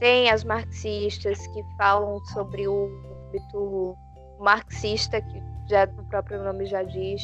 Tem 0.00 0.28
as 0.28 0.42
marxistas 0.42 1.46
que 1.46 1.62
falam 1.78 2.18
sobre 2.26 2.66
o 2.66 2.88
âmbito 3.28 3.96
marxista, 4.40 5.20
que 5.20 5.40
já 5.68 5.84
o 5.84 6.08
próprio 6.08 6.42
nome 6.42 6.66
já 6.66 6.82
diz. 6.82 7.22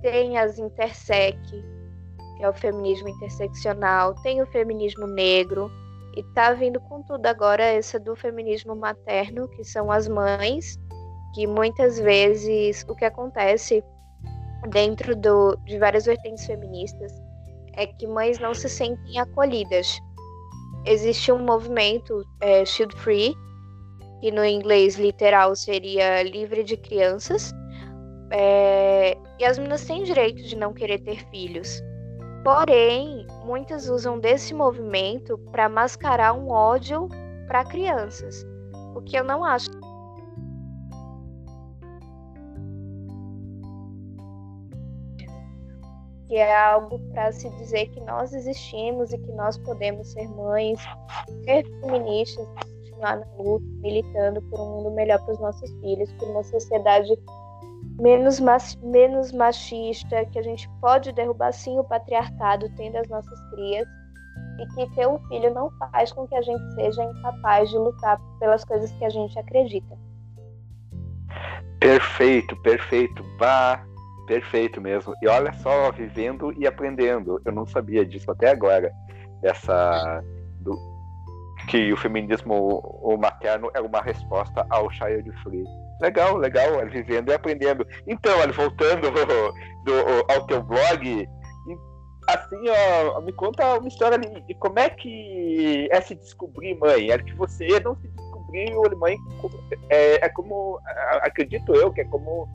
Tem 0.00 0.38
as 0.38 0.58
intersec, 0.58 1.38
que 2.36 2.44
é 2.44 2.48
o 2.48 2.52
feminismo 2.52 3.08
interseccional, 3.08 4.14
tem 4.22 4.42
o 4.42 4.46
feminismo 4.46 5.06
negro, 5.06 5.70
e 6.16 6.22
tá 6.34 6.52
vindo 6.52 6.80
com 6.80 7.02
tudo 7.02 7.24
agora 7.26 7.62
essa 7.62 7.98
do 7.98 8.14
feminismo 8.14 8.76
materno, 8.76 9.48
que 9.48 9.64
são 9.64 9.90
as 9.90 10.08
mães, 10.08 10.78
que 11.34 11.46
muitas 11.46 11.98
vezes 11.98 12.84
o 12.88 12.94
que 12.94 13.04
acontece 13.04 13.82
dentro 14.68 15.16
do, 15.16 15.56
de 15.64 15.78
várias 15.78 16.04
vertentes 16.04 16.44
feministas 16.44 17.12
é 17.74 17.86
que 17.86 18.06
mães 18.06 18.38
não 18.38 18.52
se 18.52 18.68
sentem 18.68 19.18
acolhidas. 19.18 19.98
Existe 20.84 21.32
um 21.32 21.38
movimento 21.38 22.22
é, 22.40 22.64
Shield 22.64 22.94
Free, 22.96 23.34
que 24.20 24.30
no 24.30 24.44
inglês 24.44 24.96
literal 24.96 25.56
seria 25.56 26.22
livre 26.22 26.62
de 26.62 26.76
crianças, 26.76 27.52
é, 28.32 29.16
e 29.38 29.44
as 29.44 29.58
meninas 29.58 29.84
têm 29.84 30.02
direito 30.04 30.42
de 30.42 30.56
não 30.56 30.72
querer 30.72 30.98
ter 31.00 31.24
filhos. 31.28 31.82
Porém, 32.42 33.26
muitas 33.44 33.88
usam 33.88 34.18
desse 34.18 34.54
movimento 34.54 35.38
para 35.52 35.68
mascarar 35.68 36.32
um 36.32 36.50
ódio 36.50 37.08
para 37.46 37.64
crianças, 37.64 38.44
o 38.96 39.02
que 39.02 39.16
eu 39.16 39.22
não 39.22 39.44
acho. 39.44 39.70
Que 46.26 46.36
é 46.36 46.56
algo 46.56 46.98
para 47.10 47.30
se 47.32 47.50
dizer 47.58 47.88
que 47.90 48.00
nós 48.00 48.32
existimos 48.32 49.12
e 49.12 49.18
que 49.18 49.32
nós 49.32 49.58
podemos 49.58 50.10
ser 50.10 50.26
mães, 50.30 50.80
ser 51.44 51.64
feministas, 51.80 52.48
continuar 52.56 53.18
na 53.18 53.26
luta, 53.36 53.66
militando 53.82 54.40
por 54.42 54.58
um 54.58 54.76
mundo 54.76 54.90
melhor 54.92 55.22
para 55.22 55.34
os 55.34 55.40
nossos 55.40 55.70
filhos, 55.80 56.10
por 56.14 56.28
uma 56.30 56.42
sociedade 56.42 57.12
menos, 57.98 58.40
menos 58.82 59.32
machista, 59.32 60.24
que 60.26 60.38
a 60.38 60.42
gente 60.42 60.68
pode 60.80 61.12
derrubar 61.12 61.52
sim 61.52 61.78
o 61.78 61.84
patriarcado 61.84 62.68
tendo 62.76 62.96
as 62.96 63.08
nossas 63.08 63.40
crias 63.50 63.86
e 64.58 64.66
que 64.74 64.94
ter 64.94 65.06
um 65.06 65.18
filho 65.28 65.52
não 65.52 65.70
faz 65.78 66.12
com 66.12 66.26
que 66.26 66.34
a 66.34 66.42
gente 66.42 66.74
seja 66.74 67.02
incapaz 67.04 67.70
de 67.70 67.76
lutar 67.76 68.18
pelas 68.38 68.64
coisas 68.64 68.90
que 68.92 69.04
a 69.04 69.10
gente 69.10 69.38
acredita. 69.38 69.98
Perfeito, 71.80 72.54
perfeito, 72.62 73.24
bah, 73.38 73.84
perfeito 74.26 74.80
mesmo. 74.80 75.14
E 75.20 75.26
olha 75.26 75.52
só, 75.54 75.90
vivendo 75.90 76.52
e 76.56 76.66
aprendendo. 76.66 77.40
Eu 77.44 77.52
não 77.52 77.66
sabia 77.66 78.04
disso 78.04 78.30
até 78.30 78.50
agora. 78.50 78.92
Essa 79.42 80.22
do, 80.60 80.78
que 81.68 81.92
o 81.92 81.96
feminismo 81.96 82.80
o 83.02 83.16
materno 83.16 83.70
é 83.74 83.80
uma 83.80 84.00
resposta 84.00 84.64
ao 84.70 84.90
child 84.90 85.30
free. 85.42 85.64
Legal, 86.02 86.36
legal, 86.36 86.84
vivendo 86.90 87.30
e 87.30 87.34
aprendendo. 87.34 87.86
Então, 88.08 88.36
olha, 88.40 88.52
voltando 88.52 89.08
do, 89.86 90.32
ao 90.32 90.46
teu 90.48 90.60
blog, 90.60 91.28
assim, 92.26 92.64
ó, 92.68 93.20
me 93.20 93.32
conta 93.32 93.78
uma 93.78 93.86
história 93.86 94.18
de 94.18 94.54
como 94.54 94.80
é 94.80 94.90
que 94.90 95.88
é 95.92 96.00
se 96.00 96.16
descobrir 96.16 96.74
mãe. 96.74 97.12
É 97.12 97.18
que 97.18 97.32
você 97.34 97.78
não 97.78 97.94
se 97.94 98.08
descobriu 98.08 98.98
mãe, 98.98 99.16
é, 99.88 100.26
é 100.26 100.28
como, 100.28 100.80
acredito 101.22 101.72
eu, 101.72 101.92
que 101.92 102.00
é 102.00 102.04
como 102.04 102.48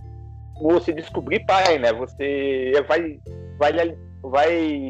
você 0.62 0.92
descobrir 0.92 1.46
pai, 1.46 1.80
né? 1.80 1.94
Você 1.94 2.74
vai, 2.86 3.18
vai, 3.58 3.98
vai, 4.24 4.90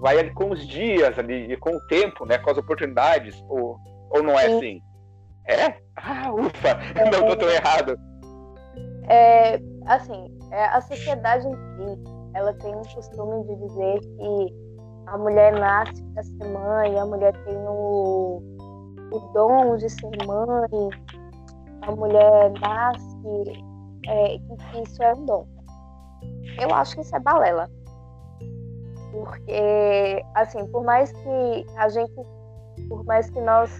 vai 0.00 0.18
ali 0.20 0.30
com 0.30 0.50
os 0.50 0.64
dias, 0.64 1.18
ali, 1.18 1.56
com 1.56 1.70
o 1.74 1.86
tempo, 1.88 2.24
né? 2.24 2.38
Com 2.38 2.50
as 2.50 2.58
oportunidades, 2.58 3.34
ou, 3.48 3.80
ou 4.10 4.22
não 4.22 4.38
é 4.38 4.48
Sim. 4.48 4.56
assim? 4.56 4.85
É? 5.48 5.74
Ah, 5.96 6.32
ufa, 6.32 6.68
é, 6.94 7.10
não 7.10 7.26
tô 7.26 7.36
tão 7.36 7.48
errado. 7.48 7.96
É, 9.08 9.60
assim, 9.86 10.36
é, 10.50 10.64
a 10.66 10.80
sociedade 10.80 11.46
em 11.46 11.54
si, 11.54 12.02
ela 12.34 12.52
tem 12.54 12.74
um 12.74 12.82
costume 12.82 13.44
de 13.44 13.56
dizer 13.56 14.00
que 14.00 14.54
a 15.06 15.16
mulher 15.16 15.52
nasce 15.52 16.02
para 16.12 16.22
ser 16.24 16.48
mãe, 16.48 16.98
a 16.98 17.06
mulher 17.06 17.32
tem 17.44 17.56
o, 17.68 18.42
o 19.12 19.18
dom 19.32 19.76
de 19.76 19.88
ser 19.88 20.10
mãe, 20.26 20.90
a 21.82 21.92
mulher 21.92 22.52
nasce 22.60 23.64
é, 24.08 24.38
que 24.38 24.82
isso 24.82 25.02
é 25.02 25.14
um 25.14 25.24
dom. 25.24 25.46
Eu 26.60 26.74
acho 26.74 26.96
que 26.96 27.02
isso 27.02 27.14
é 27.14 27.20
balela. 27.20 27.70
Porque, 29.12 30.22
assim, 30.34 30.66
por 30.66 30.84
mais 30.84 31.12
que 31.12 31.66
a 31.76 31.88
gente, 31.88 32.12
por 32.88 33.04
mais 33.04 33.30
que 33.30 33.40
nós 33.40 33.70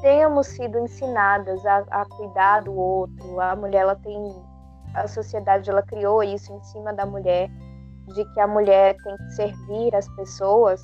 tenhamos 0.00 0.46
sido 0.48 0.78
ensinadas 0.78 1.64
a, 1.66 1.84
a 1.90 2.04
cuidar 2.04 2.62
do 2.62 2.74
outro, 2.74 3.40
a 3.40 3.54
mulher, 3.56 3.82
ela 3.82 3.96
tem, 3.96 4.42
a 4.94 5.06
sociedade, 5.06 5.68
ela 5.70 5.82
criou 5.82 6.22
isso 6.22 6.52
em 6.52 6.62
cima 6.64 6.92
da 6.92 7.04
mulher, 7.04 7.48
de 8.14 8.24
que 8.32 8.40
a 8.40 8.46
mulher 8.46 8.96
tem 9.02 9.16
que 9.16 9.30
servir 9.34 9.94
as 9.94 10.08
pessoas, 10.16 10.82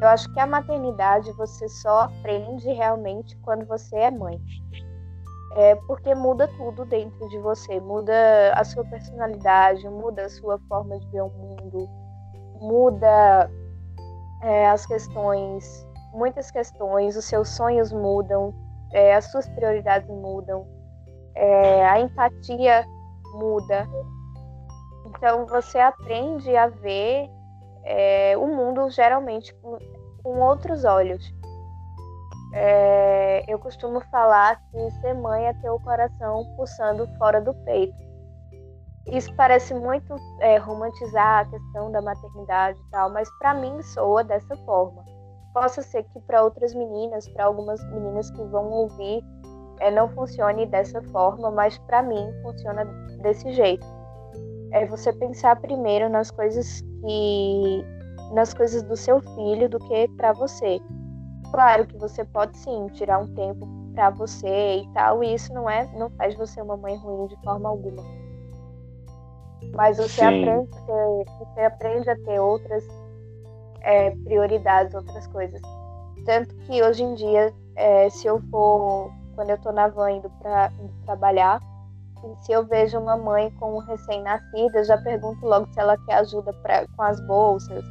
eu 0.00 0.08
acho 0.08 0.32
que 0.32 0.40
a 0.40 0.46
maternidade 0.46 1.30
você 1.32 1.68
só 1.68 2.02
aprende 2.02 2.72
realmente 2.72 3.36
quando 3.38 3.66
você 3.66 3.96
é 3.96 4.10
mãe. 4.10 4.40
É 5.56 5.74
porque 5.86 6.14
muda 6.14 6.48
tudo 6.56 6.84
dentro 6.84 7.28
de 7.28 7.38
você, 7.38 7.80
muda 7.80 8.14
a 8.54 8.64
sua 8.64 8.84
personalidade, 8.84 9.86
muda 9.88 10.24
a 10.24 10.28
sua 10.28 10.58
forma 10.68 10.98
de 10.98 11.06
ver 11.08 11.22
o 11.22 11.28
mundo, 11.28 11.88
muda 12.60 13.50
é, 14.42 14.68
as 14.68 14.86
questões, 14.86 15.86
muitas 16.12 16.50
questões, 16.50 17.16
os 17.16 17.24
seus 17.24 17.48
sonhos 17.50 17.92
mudam, 17.92 18.54
é, 18.92 19.14
as 19.14 19.30
suas 19.30 19.48
prioridades 19.48 20.08
mudam, 20.08 20.66
é, 21.34 21.86
a 21.86 22.00
empatia 22.00 22.84
muda. 23.34 23.88
Então 25.06 25.46
você 25.46 25.78
aprende 25.78 26.54
a 26.56 26.68
ver 26.68 27.28
é, 27.84 28.36
o 28.36 28.46
mundo 28.46 28.88
geralmente 28.90 29.54
com, 29.54 29.78
outros 30.40 30.84
olhos. 30.84 31.32
É, 32.52 33.44
eu 33.48 33.58
costumo 33.58 34.00
falar 34.10 34.60
que 34.70 34.90
ser 35.00 35.14
mãe 35.14 35.46
é 35.46 35.54
ter 35.54 35.70
o 35.70 35.80
coração 35.80 36.44
pulsando 36.56 37.06
fora 37.16 37.40
do 37.40 37.54
peito. 37.64 37.96
Isso 39.06 39.34
parece 39.34 39.72
muito 39.72 40.14
é, 40.40 40.58
romantizar 40.58 41.40
a 41.40 41.44
questão 41.46 41.90
da 41.90 42.02
maternidade 42.02 42.78
e 42.78 42.90
tal, 42.90 43.10
mas 43.10 43.28
para 43.38 43.54
mim 43.54 43.80
soa 43.82 44.22
dessa 44.22 44.56
forma. 44.58 45.04
Possa 45.52 45.82
ser 45.82 46.04
que 46.04 46.20
para 46.20 46.44
outras 46.44 46.74
meninas, 46.74 47.28
para 47.28 47.44
algumas 47.44 47.82
meninas 47.92 48.30
que 48.30 48.42
vão 48.44 48.70
ouvir, 48.70 49.22
é, 49.80 49.90
não 49.90 50.08
funcione 50.10 50.66
dessa 50.66 51.02
forma, 51.04 51.50
mas 51.50 51.76
para 51.78 52.02
mim 52.02 52.26
funciona 52.42 52.84
desse 53.22 53.52
jeito. 53.52 53.86
É 54.72 54.86
você 54.86 55.12
pensar 55.12 55.60
primeiro 55.60 56.08
nas 56.08 56.30
coisas 56.30 56.80
que 56.80 57.84
nas 58.32 58.54
coisas 58.54 58.82
do 58.84 58.96
seu 58.96 59.20
filho 59.20 59.68
do 59.68 59.78
que 59.80 60.08
para 60.16 60.32
você. 60.32 60.78
Claro 61.50 61.86
que 61.86 61.96
você 61.98 62.24
pode 62.24 62.56
sim 62.56 62.86
tirar 62.92 63.18
um 63.18 63.34
tempo 63.34 63.66
para 63.92 64.10
você 64.10 64.76
e 64.76 64.88
tal, 64.94 65.24
e 65.24 65.34
isso 65.34 65.52
não 65.52 65.68
é, 65.68 65.84
não 65.96 66.10
faz 66.10 66.36
você 66.36 66.62
uma 66.62 66.76
mãe 66.76 66.96
ruim 66.96 67.26
de 67.26 67.36
forma 67.42 67.68
alguma. 67.68 68.02
Mas 69.74 69.98
você 69.98 70.22
aprende, 70.22 70.70
a 70.72 70.80
ter, 70.86 71.24
você 71.38 71.60
aprende 71.60 72.10
a 72.10 72.16
ter 72.16 72.40
outras 72.40 72.84
é, 73.82 74.10
prioridades, 74.24 74.94
outras 74.94 75.26
coisas. 75.28 75.60
Tanto 76.24 76.54
que 76.66 76.82
hoje 76.82 77.02
em 77.02 77.14
dia, 77.14 77.52
é, 77.76 78.10
se 78.10 78.26
eu 78.26 78.40
for, 78.50 79.10
quando 79.34 79.50
eu 79.50 79.58
tô 79.58 79.72
na 79.72 79.88
van 79.88 80.12
indo 80.12 80.30
para 80.42 80.70
trabalhar, 81.04 81.60
se 82.42 82.52
eu 82.52 82.64
vejo 82.64 82.98
uma 82.98 83.16
mãe 83.16 83.50
com 83.58 83.76
um 83.76 83.78
recém-nascido, 83.78 84.76
eu 84.76 84.84
já 84.84 84.98
pergunto 84.98 85.44
logo 85.46 85.66
se 85.72 85.80
ela 85.80 85.96
quer 86.04 86.14
ajuda 86.14 86.52
pra, 86.52 86.86
com 86.88 87.02
as 87.02 87.18
bolsas, 87.26 87.84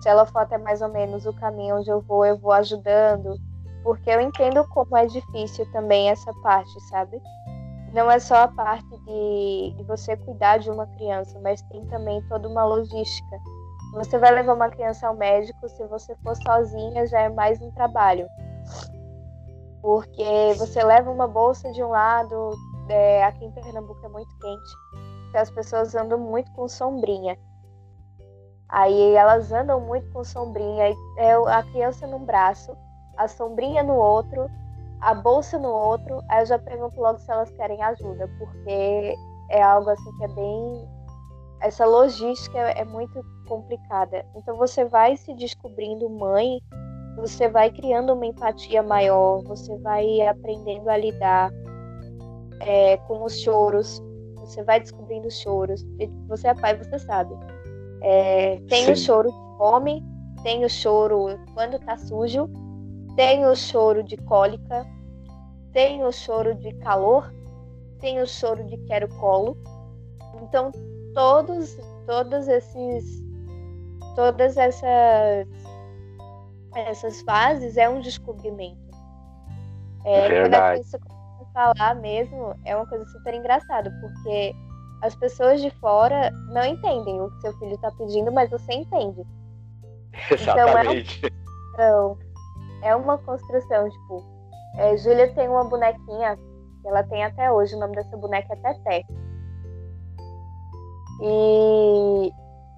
se 0.00 0.08
ela 0.08 0.26
for 0.26 0.40
até 0.40 0.58
mais 0.58 0.82
ou 0.82 0.88
menos 0.88 1.26
o 1.26 1.32
caminho 1.32 1.76
onde 1.76 1.90
eu 1.90 2.00
vou, 2.00 2.24
eu 2.24 2.36
vou 2.36 2.52
ajudando, 2.52 3.36
porque 3.82 4.10
eu 4.10 4.20
entendo 4.20 4.66
como 4.68 4.96
é 4.96 5.06
difícil 5.06 5.70
também 5.70 6.10
essa 6.10 6.32
parte, 6.42 6.80
sabe? 6.88 7.20
Não 7.92 8.10
é 8.10 8.18
só 8.18 8.42
a 8.42 8.48
parte 8.48 8.88
de, 9.04 9.74
de 9.76 9.84
você 9.84 10.16
cuidar 10.16 10.58
de 10.58 10.70
uma 10.70 10.86
criança, 10.86 11.38
mas 11.40 11.62
tem 11.62 11.84
também 11.86 12.20
toda 12.28 12.48
uma 12.48 12.64
logística. 12.64 13.40
Você 13.92 14.18
vai 14.18 14.32
levar 14.32 14.54
uma 14.54 14.68
criança 14.68 15.08
ao 15.08 15.14
médico, 15.14 15.68
se 15.68 15.86
você 15.86 16.14
for 16.16 16.36
sozinha, 16.36 17.06
já 17.06 17.20
é 17.20 17.28
mais 17.28 17.60
um 17.62 17.70
trabalho. 17.70 18.26
Porque 19.80 20.54
você 20.58 20.82
leva 20.82 21.10
uma 21.10 21.26
bolsa 21.26 21.70
de 21.72 21.82
um 21.82 21.88
lado, 21.88 22.54
é, 22.88 23.24
aqui 23.24 23.44
em 23.44 23.52
Pernambuco 23.52 24.04
é 24.04 24.08
muito 24.08 24.30
quente, 24.38 24.72
então 25.28 25.40
as 25.40 25.50
pessoas 25.50 25.94
andam 25.94 26.18
muito 26.18 26.50
com 26.52 26.68
sombrinha. 26.68 27.38
Aí 28.68 29.14
elas 29.14 29.52
andam 29.52 29.80
muito 29.80 30.10
com 30.12 30.24
sombrinha, 30.24 30.92
é 31.18 31.34
a 31.34 31.62
criança 31.62 32.06
num 32.06 32.24
braço, 32.24 32.76
a 33.16 33.28
sombrinha 33.28 33.82
no 33.82 33.94
outro, 33.94 34.50
a 35.00 35.14
bolsa 35.14 35.58
no 35.58 35.68
outro. 35.68 36.20
Aí 36.28 36.42
eu 36.42 36.46
já 36.46 36.58
pergunto 36.58 37.00
logo 37.00 37.18
se 37.18 37.30
elas 37.30 37.50
querem 37.52 37.80
ajuda, 37.82 38.28
porque 38.38 39.14
é 39.50 39.62
algo 39.62 39.88
assim 39.88 40.12
que 40.18 40.24
é 40.24 40.28
bem. 40.28 40.88
Essa 41.60 41.86
logística 41.86 42.58
é 42.58 42.84
muito 42.84 43.24
complicada. 43.46 44.24
Então 44.34 44.56
você 44.56 44.84
vai 44.84 45.16
se 45.16 45.34
descobrindo 45.34 46.08
mãe, 46.08 46.60
você 47.16 47.48
vai 47.48 47.70
criando 47.70 48.12
uma 48.12 48.26
empatia 48.26 48.82
maior, 48.82 49.42
você 49.44 49.76
vai 49.78 50.20
aprendendo 50.20 50.88
a 50.88 50.96
lidar 50.96 51.50
é, 52.60 52.96
com 52.98 53.24
os 53.24 53.40
choros, 53.40 54.02
você 54.36 54.62
vai 54.62 54.80
descobrindo 54.80 55.28
os 55.28 55.40
choros. 55.40 55.84
Você 56.28 56.48
é 56.48 56.54
pai, 56.54 56.76
você 56.76 56.98
sabe 56.98 57.34
é, 58.00 58.60
tem 58.68 58.84
Sim. 58.84 58.92
o 58.92 58.96
choro 58.96 59.30
de 59.30 59.56
fome, 59.58 60.04
tem 60.42 60.64
o 60.64 60.68
choro 60.68 61.38
quando 61.54 61.78
tá 61.80 61.96
sujo, 61.96 62.48
tem 63.16 63.44
o 63.46 63.54
choro 63.56 64.02
de 64.02 64.16
cólica, 64.18 64.86
tem 65.72 66.04
o 66.04 66.12
choro 66.12 66.54
de 66.54 66.72
calor, 66.74 67.32
tem 67.98 68.20
o 68.20 68.26
choro 68.26 68.62
de 68.64 68.76
quero 68.86 69.08
colo. 69.16 69.56
Então, 70.42 70.70
todos, 71.14 71.76
todos 72.06 72.46
esses, 72.46 73.24
todas 74.16 74.56
essas, 74.56 75.46
essas 76.74 77.20
fases 77.22 77.76
é 77.76 77.88
um 77.88 78.00
descobrimento. 78.00 78.80
É, 80.04 80.28
Verdade. 80.28 80.50
quando 80.50 80.54
a 80.54 80.70
criança 80.72 80.98
começa 80.98 81.42
a 81.42 81.74
falar 81.74 81.94
mesmo, 81.96 82.54
é 82.64 82.74
uma 82.74 82.86
coisa 82.86 83.04
super 83.06 83.34
engraçada, 83.34 83.92
porque 84.00 84.54
as 85.02 85.14
pessoas 85.14 85.60
de 85.60 85.70
fora 85.78 86.30
não 86.48 86.64
entendem 86.64 87.20
o 87.20 87.30
que 87.30 87.40
seu 87.42 87.52
filho 87.58 87.74
está 87.74 87.90
pedindo, 87.92 88.32
mas 88.32 88.50
você 88.50 88.72
entende. 88.72 89.22
Exatamente. 90.32 91.20
Então, 91.74 92.18
é, 92.82 92.88
é 92.88 92.96
uma 92.96 93.18
construção, 93.18 93.88
tipo, 93.90 94.24
é, 94.78 94.96
Júlia 94.96 95.32
tem 95.34 95.48
uma 95.48 95.64
bonequinha, 95.64 96.36
que 96.80 96.88
ela 96.88 97.02
tem 97.04 97.22
até 97.22 97.52
hoje, 97.52 97.74
o 97.74 97.78
nome 97.78 97.94
dessa 97.94 98.16
boneca 98.16 98.54
é 98.54 98.56
Teté. 98.56 99.02
E 101.22 102.32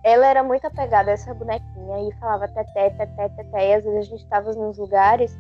ela 0.09 0.27
era 0.27 0.43
muito 0.43 0.67
apegada 0.67 1.11
a 1.11 1.15
essa 1.15 1.35
bonequinha 1.35 2.09
e 2.09 2.13
falava 2.19 2.49
Teté, 2.49 2.91
Teté, 2.91 3.29
Teté. 3.29 3.71
E 3.71 3.75
às 3.75 3.85
vezes 3.85 3.99
a 3.99 4.03
gente 4.03 4.23
estava 4.23 4.53
nos 4.53 4.79
lugares 4.79 5.39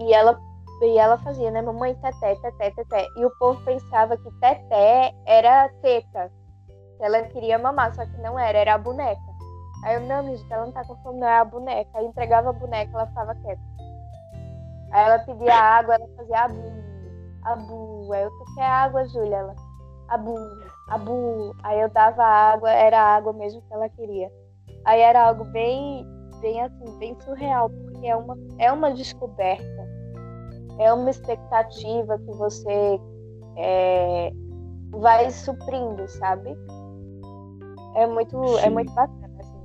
e 0.00 0.14
ela 0.14 0.38
e 0.80 0.96
ela 0.96 1.18
fazia, 1.18 1.50
né? 1.50 1.60
Mamãe, 1.60 1.94
teté, 1.96 2.36
teté, 2.36 2.70
teté. 2.70 3.06
E 3.16 3.24
o 3.24 3.30
povo 3.38 3.60
pensava 3.64 4.16
que 4.16 4.30
teté 4.40 5.12
era 5.26 5.68
teta. 5.82 6.30
Ela 7.00 7.22
queria 7.22 7.58
mamar, 7.58 7.94
só 7.94 8.04
que 8.06 8.16
não 8.18 8.38
era, 8.38 8.58
era 8.58 8.74
a 8.74 8.78
boneca. 8.78 9.20
Aí 9.84 9.96
eu, 9.96 10.00
não, 10.02 10.22
minha 10.22 10.38
ela 10.50 10.66
não 10.66 10.72
tá 10.72 10.84
com 10.84 10.96
fome, 11.02 11.18
não, 11.18 11.26
é 11.26 11.38
a 11.38 11.44
boneca. 11.44 11.90
Aí 11.94 12.06
entregava 12.06 12.50
a 12.50 12.52
boneca, 12.52 12.92
ela 12.92 13.06
ficava 13.06 13.34
quieta. 13.34 13.60
Aí 14.92 15.04
ela 15.04 15.18
pedia 15.20 15.54
água, 15.54 15.94
ela 15.94 16.08
fazia 16.16 16.38
abu, 16.44 16.62
abu. 17.42 18.12
Aí 18.12 18.22
eu, 18.22 18.30
tu 18.30 18.54
quer 18.54 18.66
água, 18.66 19.08
Júlia? 19.08 19.36
Ela, 19.36 19.56
abu, 20.08 20.34
abu. 20.88 21.54
Aí 21.62 21.80
eu 21.80 21.88
dava 21.90 22.24
água, 22.24 22.70
era 22.70 23.00
a 23.00 23.16
água 23.16 23.32
mesmo 23.32 23.62
que 23.62 23.74
ela 23.74 23.88
queria. 23.88 24.30
Aí 24.84 25.00
era 25.00 25.26
algo 25.28 25.44
bem, 25.44 26.06
bem 26.40 26.62
assim, 26.62 26.98
bem 26.98 27.16
surreal, 27.20 27.70
porque 27.70 28.06
é 28.06 28.16
uma, 28.16 28.38
é 28.58 28.72
uma 28.72 28.90
descoberta 28.92 29.88
é 30.78 30.92
uma 30.92 31.10
expectativa 31.10 32.18
que 32.18 32.32
você 32.32 33.00
é, 33.56 34.32
vai 34.90 35.30
suprindo, 35.30 36.06
sabe? 36.08 36.56
É 37.96 38.06
muito, 38.06 38.58
é 38.58 38.70
muito 38.70 38.92
bacana, 38.94 39.36
assim. 39.40 39.58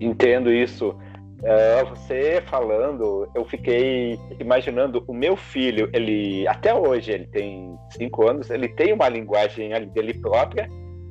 Entendo 0.00 0.52
isso. 0.52 0.94
Uh, 1.40 1.88
você 1.88 2.42
falando, 2.46 3.26
eu 3.34 3.46
fiquei 3.46 4.18
imaginando 4.38 5.02
o 5.06 5.14
meu 5.14 5.36
filho, 5.36 5.88
ele 5.94 6.46
até 6.46 6.74
hoje 6.74 7.12
ele 7.12 7.26
tem 7.28 7.74
cinco 7.90 8.28
anos, 8.28 8.50
ele 8.50 8.68
tem 8.68 8.92
uma 8.92 9.08
linguagem 9.08 9.70
dele 9.88 10.14
própria 10.20 10.68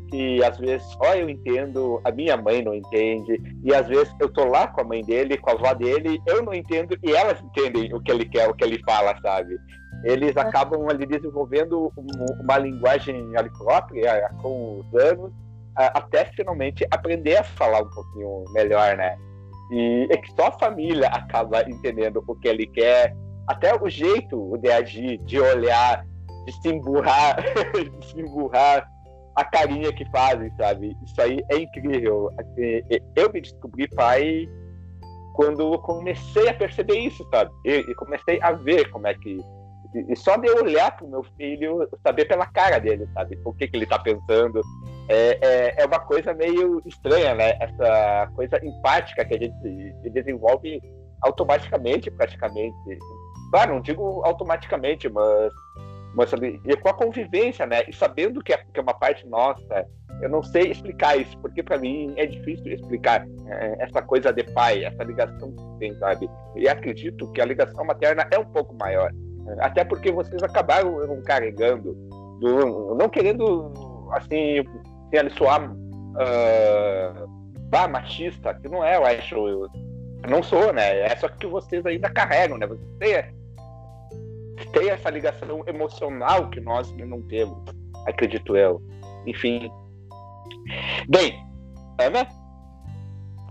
que 0.09 0.43
às 0.43 0.57
vezes 0.57 0.85
só 0.93 1.15
eu 1.15 1.29
entendo, 1.29 2.01
a 2.03 2.11
minha 2.11 2.35
mãe 2.35 2.61
não 2.63 2.73
entende, 2.73 3.41
e 3.63 3.73
às 3.73 3.87
vezes 3.87 4.13
eu 4.19 4.29
tô 4.29 4.45
lá 4.45 4.67
com 4.67 4.81
a 4.81 4.83
mãe 4.83 5.03
dele, 5.03 5.37
com 5.37 5.51
a 5.51 5.53
avó 5.53 5.73
dele, 5.73 6.19
eu 6.25 6.41
não 6.43 6.53
entendo 6.53 6.97
e 7.03 7.11
elas 7.11 7.41
entendem 7.41 7.93
o 7.93 8.01
que 8.01 8.11
ele 8.11 8.25
quer, 8.25 8.49
o 8.49 8.53
que 8.53 8.63
ele 8.63 8.81
fala, 8.83 9.15
sabe? 9.21 9.57
Eles 10.03 10.35
é. 10.35 10.41
acabam 10.41 10.87
ali 10.89 11.05
desenvolvendo 11.05 11.91
uma 12.41 12.57
linguagem 12.57 13.35
ali 13.37 13.49
própria 13.57 14.29
com 14.41 14.79
os 14.79 15.01
anos, 15.01 15.31
até 15.75 16.25
finalmente 16.25 16.85
aprender 16.91 17.37
a 17.37 17.43
falar 17.43 17.81
um 17.81 17.89
pouquinho 17.89 18.43
melhor, 18.53 18.97
né? 18.97 19.17
E 19.71 20.07
é 20.09 20.17
que 20.17 20.31
só 20.33 20.47
a 20.47 20.59
família 20.59 21.07
acaba 21.09 21.61
entendendo 21.69 22.23
o 22.27 22.35
que 22.35 22.47
ele 22.47 22.67
quer, 22.67 23.15
até 23.47 23.75
o 23.75 23.89
jeito 23.89 24.57
de 24.57 24.71
agir, 24.71 25.17
de 25.19 25.39
olhar, 25.39 26.05
de 26.45 26.51
se 26.61 26.69
emburrar, 26.69 27.35
de 27.99 28.05
se 28.05 28.19
emburrar, 28.19 28.87
a 29.35 29.45
carinha 29.45 29.93
que 29.93 30.05
fazem, 30.11 30.51
sabe? 30.57 30.95
Isso 31.05 31.21
aí 31.21 31.39
é 31.49 31.57
incrível. 31.57 32.29
Assim, 32.39 32.81
eu 33.15 33.31
me 33.31 33.41
descobri 33.41 33.87
pai 33.89 34.47
quando 35.33 35.79
comecei 35.79 36.49
a 36.49 36.53
perceber 36.53 36.99
isso, 36.99 37.25
sabe? 37.31 37.51
E 37.63 37.95
comecei 37.95 38.41
a 38.41 38.51
ver 38.51 38.89
como 38.91 39.07
é 39.07 39.13
que. 39.13 39.37
E 39.93 40.15
só 40.15 40.37
de 40.37 40.47
eu 40.47 40.57
olhar 40.57 40.95
pro 40.95 41.07
meu 41.07 41.23
filho, 41.35 41.87
saber 42.03 42.25
pela 42.25 42.45
cara 42.45 42.79
dele, 42.79 43.07
sabe? 43.13 43.39
O 43.43 43.53
que, 43.53 43.67
que 43.67 43.75
ele 43.75 43.87
tá 43.87 43.97
pensando. 43.97 44.61
É, 45.07 45.39
é, 45.41 45.81
é 45.81 45.85
uma 45.85 45.99
coisa 45.99 46.33
meio 46.33 46.81
estranha, 46.85 47.33
né? 47.33 47.57
Essa 47.59 48.29
coisa 48.35 48.63
empática 48.63 49.25
que 49.25 49.35
a 49.35 49.39
gente 49.39 49.93
desenvolve 50.11 50.79
automaticamente, 51.21 52.11
praticamente. 52.11 52.75
Claro, 53.51 53.73
não 53.73 53.81
digo 53.81 54.21
automaticamente, 54.23 55.09
mas 55.09 55.51
mas 56.15 56.31
e 56.33 56.75
com 56.77 56.89
a 56.89 56.93
convivência, 56.93 57.65
né? 57.65 57.83
E 57.87 57.93
sabendo 57.93 58.43
que 58.43 58.53
é, 58.53 58.57
que 58.57 58.79
é 58.79 58.81
uma 58.81 58.93
parte 58.93 59.27
nossa, 59.27 59.87
eu 60.21 60.29
não 60.29 60.43
sei 60.43 60.71
explicar 60.71 61.17
isso, 61.17 61.37
porque 61.39 61.63
para 61.63 61.77
mim 61.77 62.13
é 62.17 62.25
difícil 62.25 62.73
explicar 62.73 63.25
é, 63.47 63.83
essa 63.83 64.01
coisa 64.01 64.33
de 64.33 64.43
pai, 64.43 64.83
essa 64.83 65.03
ligação 65.03 65.51
que 65.55 65.79
tem, 65.79 65.95
sabe? 65.97 66.29
E 66.55 66.67
acredito 66.67 67.31
que 67.31 67.41
a 67.41 67.45
ligação 67.45 67.85
materna 67.85 68.27
é 68.31 68.39
um 68.39 68.45
pouco 68.45 68.75
maior, 68.75 69.11
até 69.59 69.83
porque 69.83 70.11
vocês 70.11 70.41
acabaram 70.43 71.21
carregando, 71.23 71.93
do, 72.39 72.95
não 72.95 73.09
querendo, 73.09 73.71
assim, 74.11 74.63
assim 75.11 75.29
soar 75.31 75.71
uh, 75.71 77.89
machista, 77.89 78.53
que 78.53 78.67
não 78.67 78.83
é, 78.83 78.97
eu 78.97 79.05
acho, 79.05 79.35
eu 79.35 79.67
não 80.29 80.43
sou, 80.43 80.71
né? 80.73 81.01
É 81.01 81.15
só 81.15 81.27
que 81.27 81.47
vocês 81.47 81.85
ainda 81.85 82.09
carregam, 82.09 82.57
né? 82.57 82.67
Vocês 82.67 82.89
têm 82.99 83.39
tem 84.73 84.89
essa 84.89 85.09
ligação 85.09 85.63
emocional 85.67 86.49
que 86.49 86.59
nós 86.59 86.91
não 86.97 87.21
temos, 87.23 87.57
acredito 88.05 88.55
eu. 88.55 88.81
Enfim. 89.25 89.71
Bem, 91.07 91.43
Ana? 91.99 92.27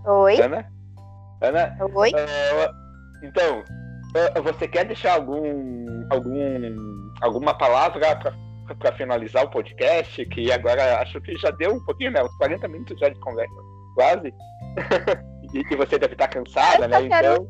Oi. 0.05 0.41
Ana? 0.41 0.65
Ana? 1.41 1.77
Oi. 1.93 2.11
Uh, 2.11 3.25
então, 3.25 3.63
você 4.43 4.67
quer 4.67 4.85
deixar 4.85 5.13
algum, 5.13 5.85
algum, 6.09 7.05
alguma 7.21 7.53
palavra 7.53 8.17
para 8.79 8.91
finalizar 8.93 9.45
o 9.45 9.49
podcast? 9.49 10.25
Que 10.27 10.51
agora 10.51 10.99
acho 11.01 11.21
que 11.21 11.35
já 11.37 11.51
deu 11.51 11.75
um 11.75 11.85
pouquinho, 11.85 12.11
né? 12.11 12.23
Uns 12.23 12.35
40 12.37 12.67
minutos 12.67 12.99
já 12.99 13.09
de 13.09 13.19
conversa, 13.19 13.53
quase. 13.95 14.33
e, 15.53 15.61
e, 15.71 15.75
você 15.75 15.97
deve 15.99 16.13
estar 16.13 16.27
cansada, 16.27 16.87
né? 16.87 17.03
Então. 17.03 17.47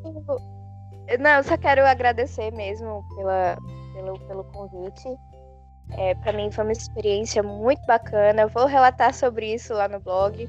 Não, 1.19 1.29
eu 1.37 1.43
só 1.43 1.57
quero 1.57 1.85
agradecer 1.85 2.51
mesmo 2.51 3.03
pela, 3.15 3.57
pelo, 3.93 4.19
pelo 4.27 4.43
convite. 4.45 5.09
É, 5.97 6.13
para 6.15 6.33
mim 6.33 6.51
foi 6.51 6.65
uma 6.65 6.73
experiência 6.73 7.41
muito 7.41 7.83
bacana. 7.87 8.47
Vou 8.47 8.65
relatar 8.65 9.13
sobre 9.13 9.53
isso 9.53 9.73
lá 9.73 9.87
no 9.87 9.99
blog. 9.99 10.47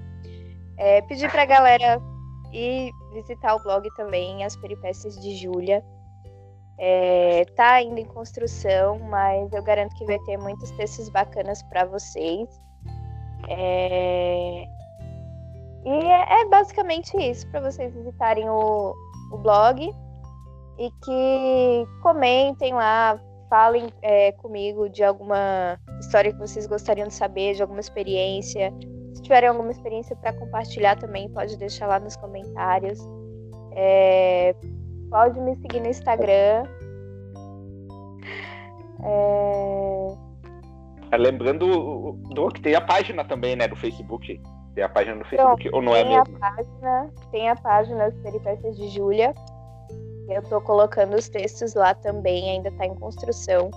É, 0.76 1.00
pedir 1.02 1.30
para 1.30 1.42
a 1.42 1.46
galera 1.46 2.00
ir 2.52 2.90
visitar 3.12 3.54
o 3.54 3.62
blog 3.62 3.88
também, 3.96 4.44
As 4.44 4.56
Peripécias 4.56 5.16
de 5.20 5.36
Júlia. 5.36 5.82
É, 6.83 7.45
tá 7.57 7.72
ainda 7.72 8.01
em 8.01 8.07
construção, 8.07 8.99
mas 9.01 9.53
eu 9.53 9.62
garanto 9.62 9.95
que 9.97 10.07
vai 10.07 10.18
ter 10.20 10.39
muitos 10.39 10.70
textos 10.72 11.11
bacanas 11.11 11.62
para 11.64 11.85
vocês. 11.85 12.49
É... 13.49 14.64
E 15.85 15.91
é, 15.91 16.41
é, 16.41 16.49
basicamente 16.49 17.14
isso, 17.18 17.47
para 17.51 17.61
vocês 17.61 17.95
visitarem 17.95 18.49
o, 18.49 18.95
o 19.31 19.39
blog 19.39 19.95
e 20.78 20.91
que 21.05 21.87
comentem 22.03 22.72
lá, 22.72 23.20
falem 23.51 23.89
é, 24.01 24.33
comigo 24.33 24.89
de 24.89 25.05
alguma 25.05 25.78
história 26.01 26.33
que 26.33 26.39
vocês 26.39 26.66
gostariam 26.66 27.09
de 27.09 27.14
saber, 27.14 27.55
de 27.55 27.62
alguma 27.62 27.81
experiência. 27.81 28.72
Se 29.14 29.22
tiverem 29.22 29.51
alguma 29.51 29.70
experiência 29.70 30.16
para 30.16 30.33
compartilhar 30.33 30.97
também, 30.97 31.28
pode 31.28 31.59
deixar 31.59 31.87
lá 31.87 32.01
nos 32.01 32.16
comentários. 32.16 32.99
É, 33.72 34.55
pode 35.11 35.38
me 35.40 35.56
seguir 35.56 35.80
no 35.80 35.88
Instagram. 35.88 36.64
É... 39.02 40.08
é 41.11 41.16
lembrando 41.16 42.12
do 42.30 42.48
que 42.48 42.61
tem 42.61 42.74
a 42.74 42.80
página 42.80 43.24
também, 43.24 43.56
né, 43.56 43.68
do 43.68 43.76
Facebook. 43.76 44.40
Tem 44.74 44.84
a 44.84 44.88
página 44.88 45.16
no 45.16 45.24
Facebook, 45.24 45.68
ou 45.72 45.82
não 45.82 45.96
é 45.96 46.04
mesmo? 46.04 46.36
A 46.36 46.50
página, 46.50 47.11
tem 47.32 47.50
a 47.50 47.56
página 47.56 48.11
das 48.11 48.14
Peripécias 48.18 48.76
de 48.76 48.88
Júlia. 48.88 49.34
Eu 50.28 50.40
estou 50.40 50.61
colocando 50.61 51.16
os 51.16 51.28
textos 51.28 51.74
lá 51.74 51.92
também, 51.92 52.50
ainda 52.50 52.68
está 52.68 52.86
em 52.86 52.94
construção, 52.94 53.68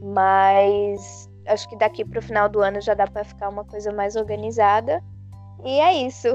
mas 0.00 1.30
acho 1.46 1.68
que 1.68 1.76
daqui 1.76 2.02
para 2.02 2.18
o 2.18 2.22
final 2.22 2.48
do 2.48 2.60
ano 2.60 2.80
já 2.80 2.94
dá 2.94 3.06
para 3.06 3.24
ficar 3.24 3.50
uma 3.50 3.64
coisa 3.64 3.92
mais 3.92 4.16
organizada. 4.16 5.02
E 5.64 5.80
é 5.80 5.92
isso. 6.06 6.28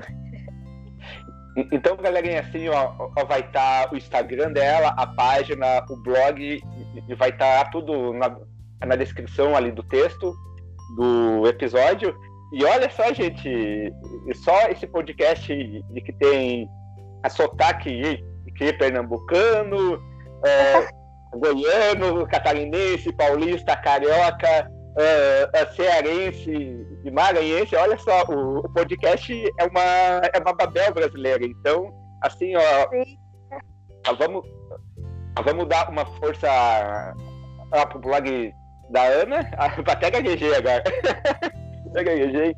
Então, 1.72 1.97
galerinha, 1.97 2.41
assim, 2.41 2.70
ó, 2.70 2.93
ó 3.18 3.26
vai 3.26 3.39
estar 3.39 3.88
tá 3.88 3.89
o 3.91 3.97
Instagram 3.97 4.51
dela, 4.51 4.93
a 4.95 5.08
página, 5.08 5.84
o 5.89 5.95
blog, 5.97 6.62
e 7.08 7.16
vai 7.16 7.30
estar 7.30 7.66
tá 7.66 7.72
tudo 7.72 8.14
na, 8.14 8.38
na 8.86 8.95
descrição 8.95 9.55
ali 9.55 9.72
do 9.72 9.82
texto 9.82 10.36
do 10.95 11.47
episódio. 11.47 12.16
E 12.53 12.64
olha 12.64 12.89
só, 12.91 13.12
gente, 13.12 13.91
só 14.36 14.68
esse 14.70 14.86
podcast 14.86 15.53
de 15.53 16.01
que 16.01 16.14
tem 16.14 16.70
a 17.24 17.30
sotaque 17.30 18.24
que 18.55 18.74
pernambucano, 18.74 20.01
é, 20.45 20.88
goiano, 21.38 22.26
catarinense, 22.28 23.12
paulista, 23.14 23.76
carioca, 23.76 24.72
é, 24.98 25.66
cearense 25.76 26.52
e 27.04 27.12
maranhense. 27.12 27.76
Olha 27.76 27.98
só, 28.00 28.24
o, 28.26 28.60
o, 28.60 28.70
podcast 28.74 29.32
é 29.60 29.64
uma, 29.66 29.82
é 30.34 30.39
uma 30.39 30.54
babel 30.54 30.93
brasileira. 30.93 31.45
Então, 31.45 31.93
assim, 32.22 32.54
ó, 32.56 34.14
vamos, 34.16 34.45
vamos 35.43 35.68
dar 35.68 35.89
uma 35.89 36.06
força 36.06 36.48
ó, 37.72 37.86
pro 37.86 38.00
blog 38.00 38.54
da 38.89 39.04
Ana, 39.04 39.50
até 39.88 40.10
gaguejei 40.10 40.56
agora. 40.56 40.84
até 41.91 42.04
gaguejei. 42.04 42.56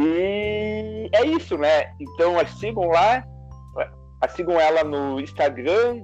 E 0.00 1.10
é 1.12 1.24
isso, 1.26 1.56
né? 1.56 1.92
Então, 2.00 2.34
sigam 2.46 2.88
lá, 2.88 3.24
sigam 4.30 4.58
ela 4.58 4.82
no 4.82 5.20
Instagram, 5.20 6.02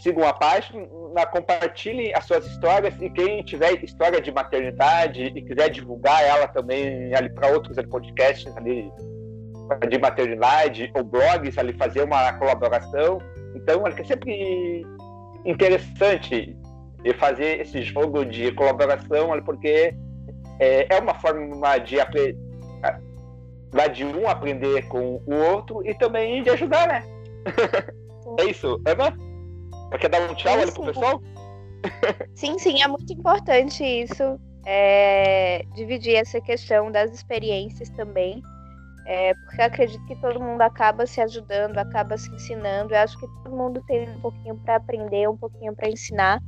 sigam 0.00 0.26
a 0.26 0.32
página, 0.32 0.86
compartilhem 1.26 2.12
as 2.14 2.24
suas 2.24 2.46
histórias 2.46 2.94
e 3.00 3.10
quem 3.10 3.42
tiver 3.42 3.82
história 3.84 4.20
de 4.20 4.30
maternidade 4.32 5.24
e 5.24 5.42
quiser 5.42 5.70
divulgar 5.70 6.22
ela 6.22 6.48
também 6.48 7.14
ali 7.14 7.30
para 7.30 7.48
outros 7.48 7.76
podcasts 7.86 8.54
ali 8.56 8.90
de 9.88 9.98
maternidade 9.98 10.90
ou 10.94 11.04
blogs 11.04 11.58
ali 11.58 11.72
fazer 11.74 12.02
uma 12.02 12.32
colaboração. 12.34 13.18
Então 13.54 13.86
é 13.86 14.04
sempre 14.04 14.86
interessante 15.44 16.56
fazer 17.18 17.60
esse 17.60 17.82
jogo 17.82 18.24
de 18.24 18.52
colaboração 18.52 19.30
porque 19.44 19.94
é, 20.58 20.94
é 20.94 20.98
uma 20.98 21.14
forma 21.14 21.78
de 21.78 22.00
aprender 22.00 22.36
de 23.94 24.04
um 24.04 24.26
aprender 24.28 24.82
com 24.88 25.20
o 25.26 25.34
outro 25.34 25.86
e 25.86 25.94
também 25.94 26.42
de 26.42 26.50
ajudar, 26.50 26.88
né? 26.88 27.04
é 28.40 28.44
isso, 28.44 28.80
Ana? 28.86 29.27
Quer 29.96 30.08
dar 30.08 30.30
um 30.30 30.34
tchau 30.34 30.58
ali 30.60 30.72
pro 30.72 30.84
pessoal? 30.84 31.22
Sim, 32.34 32.58
sim, 32.58 32.82
é 32.82 32.88
muito 32.88 33.12
importante 33.12 33.82
isso. 33.84 34.38
É, 34.66 35.62
dividir 35.74 36.16
essa 36.16 36.40
questão 36.40 36.90
das 36.92 37.12
experiências 37.12 37.88
também. 37.90 38.42
É, 39.06 39.32
porque 39.32 39.62
acredito 39.62 40.04
que 40.06 40.16
todo 40.16 40.38
mundo 40.38 40.60
acaba 40.60 41.06
se 41.06 41.20
ajudando, 41.20 41.78
acaba 41.78 42.18
se 42.18 42.30
ensinando. 42.34 42.92
Eu 42.94 42.98
acho 42.98 43.18
que 43.18 43.26
todo 43.42 43.56
mundo 43.56 43.82
tem 43.86 44.08
um 44.10 44.20
pouquinho 44.20 44.56
para 44.56 44.76
aprender, 44.76 45.28
um 45.28 45.36
pouquinho 45.36 45.74
para 45.74 45.88
ensinar. 45.88 46.40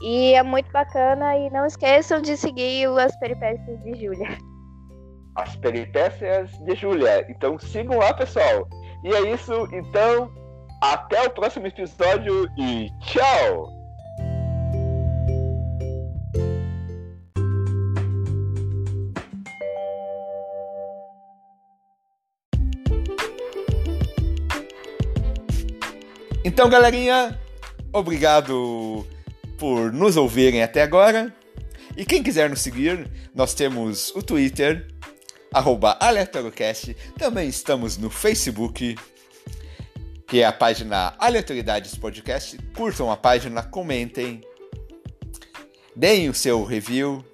E 0.00 0.34
é 0.34 0.42
muito 0.42 0.70
bacana. 0.70 1.36
E 1.36 1.50
não 1.50 1.66
esqueçam 1.66 2.22
de 2.22 2.36
seguir 2.36 2.86
as 2.98 3.18
peripécias 3.18 3.82
de 3.82 3.94
Júlia. 3.94 4.38
As 5.34 5.56
peripécias 5.56 6.50
de 6.60 6.74
Júlia. 6.76 7.26
Então 7.28 7.58
sigam 7.58 7.98
lá, 7.98 8.14
pessoal. 8.14 8.68
E 9.02 9.12
é 9.12 9.32
isso, 9.32 9.66
então, 9.72 10.30
até 10.80 11.26
o 11.26 11.30
próximo 11.30 11.66
episódio 11.66 12.48
e 12.58 12.90
tchau! 13.00 13.80
Então, 26.42 26.70
galerinha, 26.70 27.38
obrigado 27.92 29.06
por 29.58 29.92
nos 29.92 30.16
ouvirem 30.16 30.62
até 30.62 30.82
agora. 30.82 31.34
E 31.96 32.04
quem 32.04 32.22
quiser 32.22 32.48
nos 32.48 32.62
seguir, 32.62 33.10
nós 33.34 33.52
temos 33.52 34.10
o 34.16 34.22
Twitter, 34.22 34.88
arroba. 35.52 35.98
Também 37.18 37.48
estamos 37.48 37.98
no 37.98 38.08
Facebook, 38.08 38.96
que 40.30 40.40
é 40.42 40.46
a 40.46 40.52
página 40.52 41.14
Aleatoriedades 41.18 41.96
Podcast. 41.96 42.56
Curtam 42.76 43.10
a 43.10 43.16
página, 43.16 43.64
comentem, 43.64 44.40
deem 45.96 46.28
o 46.28 46.34
seu 46.34 46.62
review, 46.62 47.24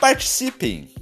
participem. 0.00 0.92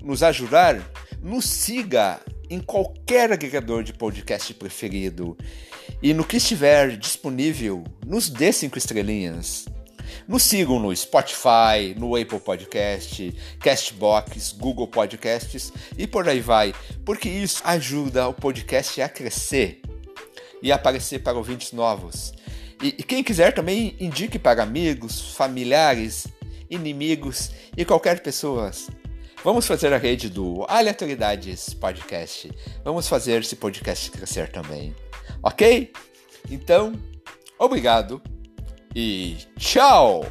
nos 0.02 0.22
ajudar, 0.22 0.82
nos 1.22 1.44
siga 1.44 2.20
em 2.50 2.60
qualquer 2.60 3.30
agregador 3.30 3.82
de 3.82 3.92
podcast 3.92 4.54
preferido. 4.54 5.36
E 6.02 6.14
no 6.14 6.24
que 6.24 6.38
estiver 6.38 6.96
disponível, 6.96 7.84
nos 8.06 8.30
dê 8.30 8.52
cinco 8.52 8.78
estrelinhas. 8.78 9.66
Nos 10.26 10.42
sigam 10.42 10.78
no 10.78 10.94
Spotify, 10.94 11.94
no 11.96 12.16
Apple 12.16 12.40
Podcast, 12.40 13.34
Castbox, 13.60 14.52
Google 14.52 14.88
Podcasts 14.88 15.72
e 15.96 16.06
por 16.06 16.28
aí 16.28 16.40
vai, 16.40 16.74
porque 17.04 17.28
isso 17.28 17.60
ajuda 17.64 18.28
o 18.28 18.34
podcast 18.34 19.00
a 19.02 19.08
crescer 19.08 19.82
e 20.62 20.72
aparecer 20.72 21.22
para 21.22 21.36
ouvintes 21.36 21.72
novos. 21.72 22.32
E, 22.82 22.88
e 22.88 23.02
quem 23.02 23.22
quiser 23.22 23.52
também 23.52 23.96
indique 23.98 24.38
para 24.38 24.62
amigos, 24.62 25.34
familiares, 25.34 26.26
inimigos 26.70 27.50
e 27.76 27.84
qualquer 27.84 28.20
pessoa. 28.20 28.70
Vamos 29.44 29.66
fazer 29.66 29.92
a 29.92 29.98
rede 29.98 30.28
do 30.28 30.64
Aleatoriedades 30.68 31.72
Podcast. 31.74 32.50
Vamos 32.84 33.08
fazer 33.08 33.40
esse 33.40 33.56
podcast 33.56 34.10
crescer 34.10 34.50
também. 34.50 34.94
Ok? 35.42 35.92
Então, 36.50 36.92
obrigado 37.58 38.20
e 38.94 39.36
tchau! 39.56 40.24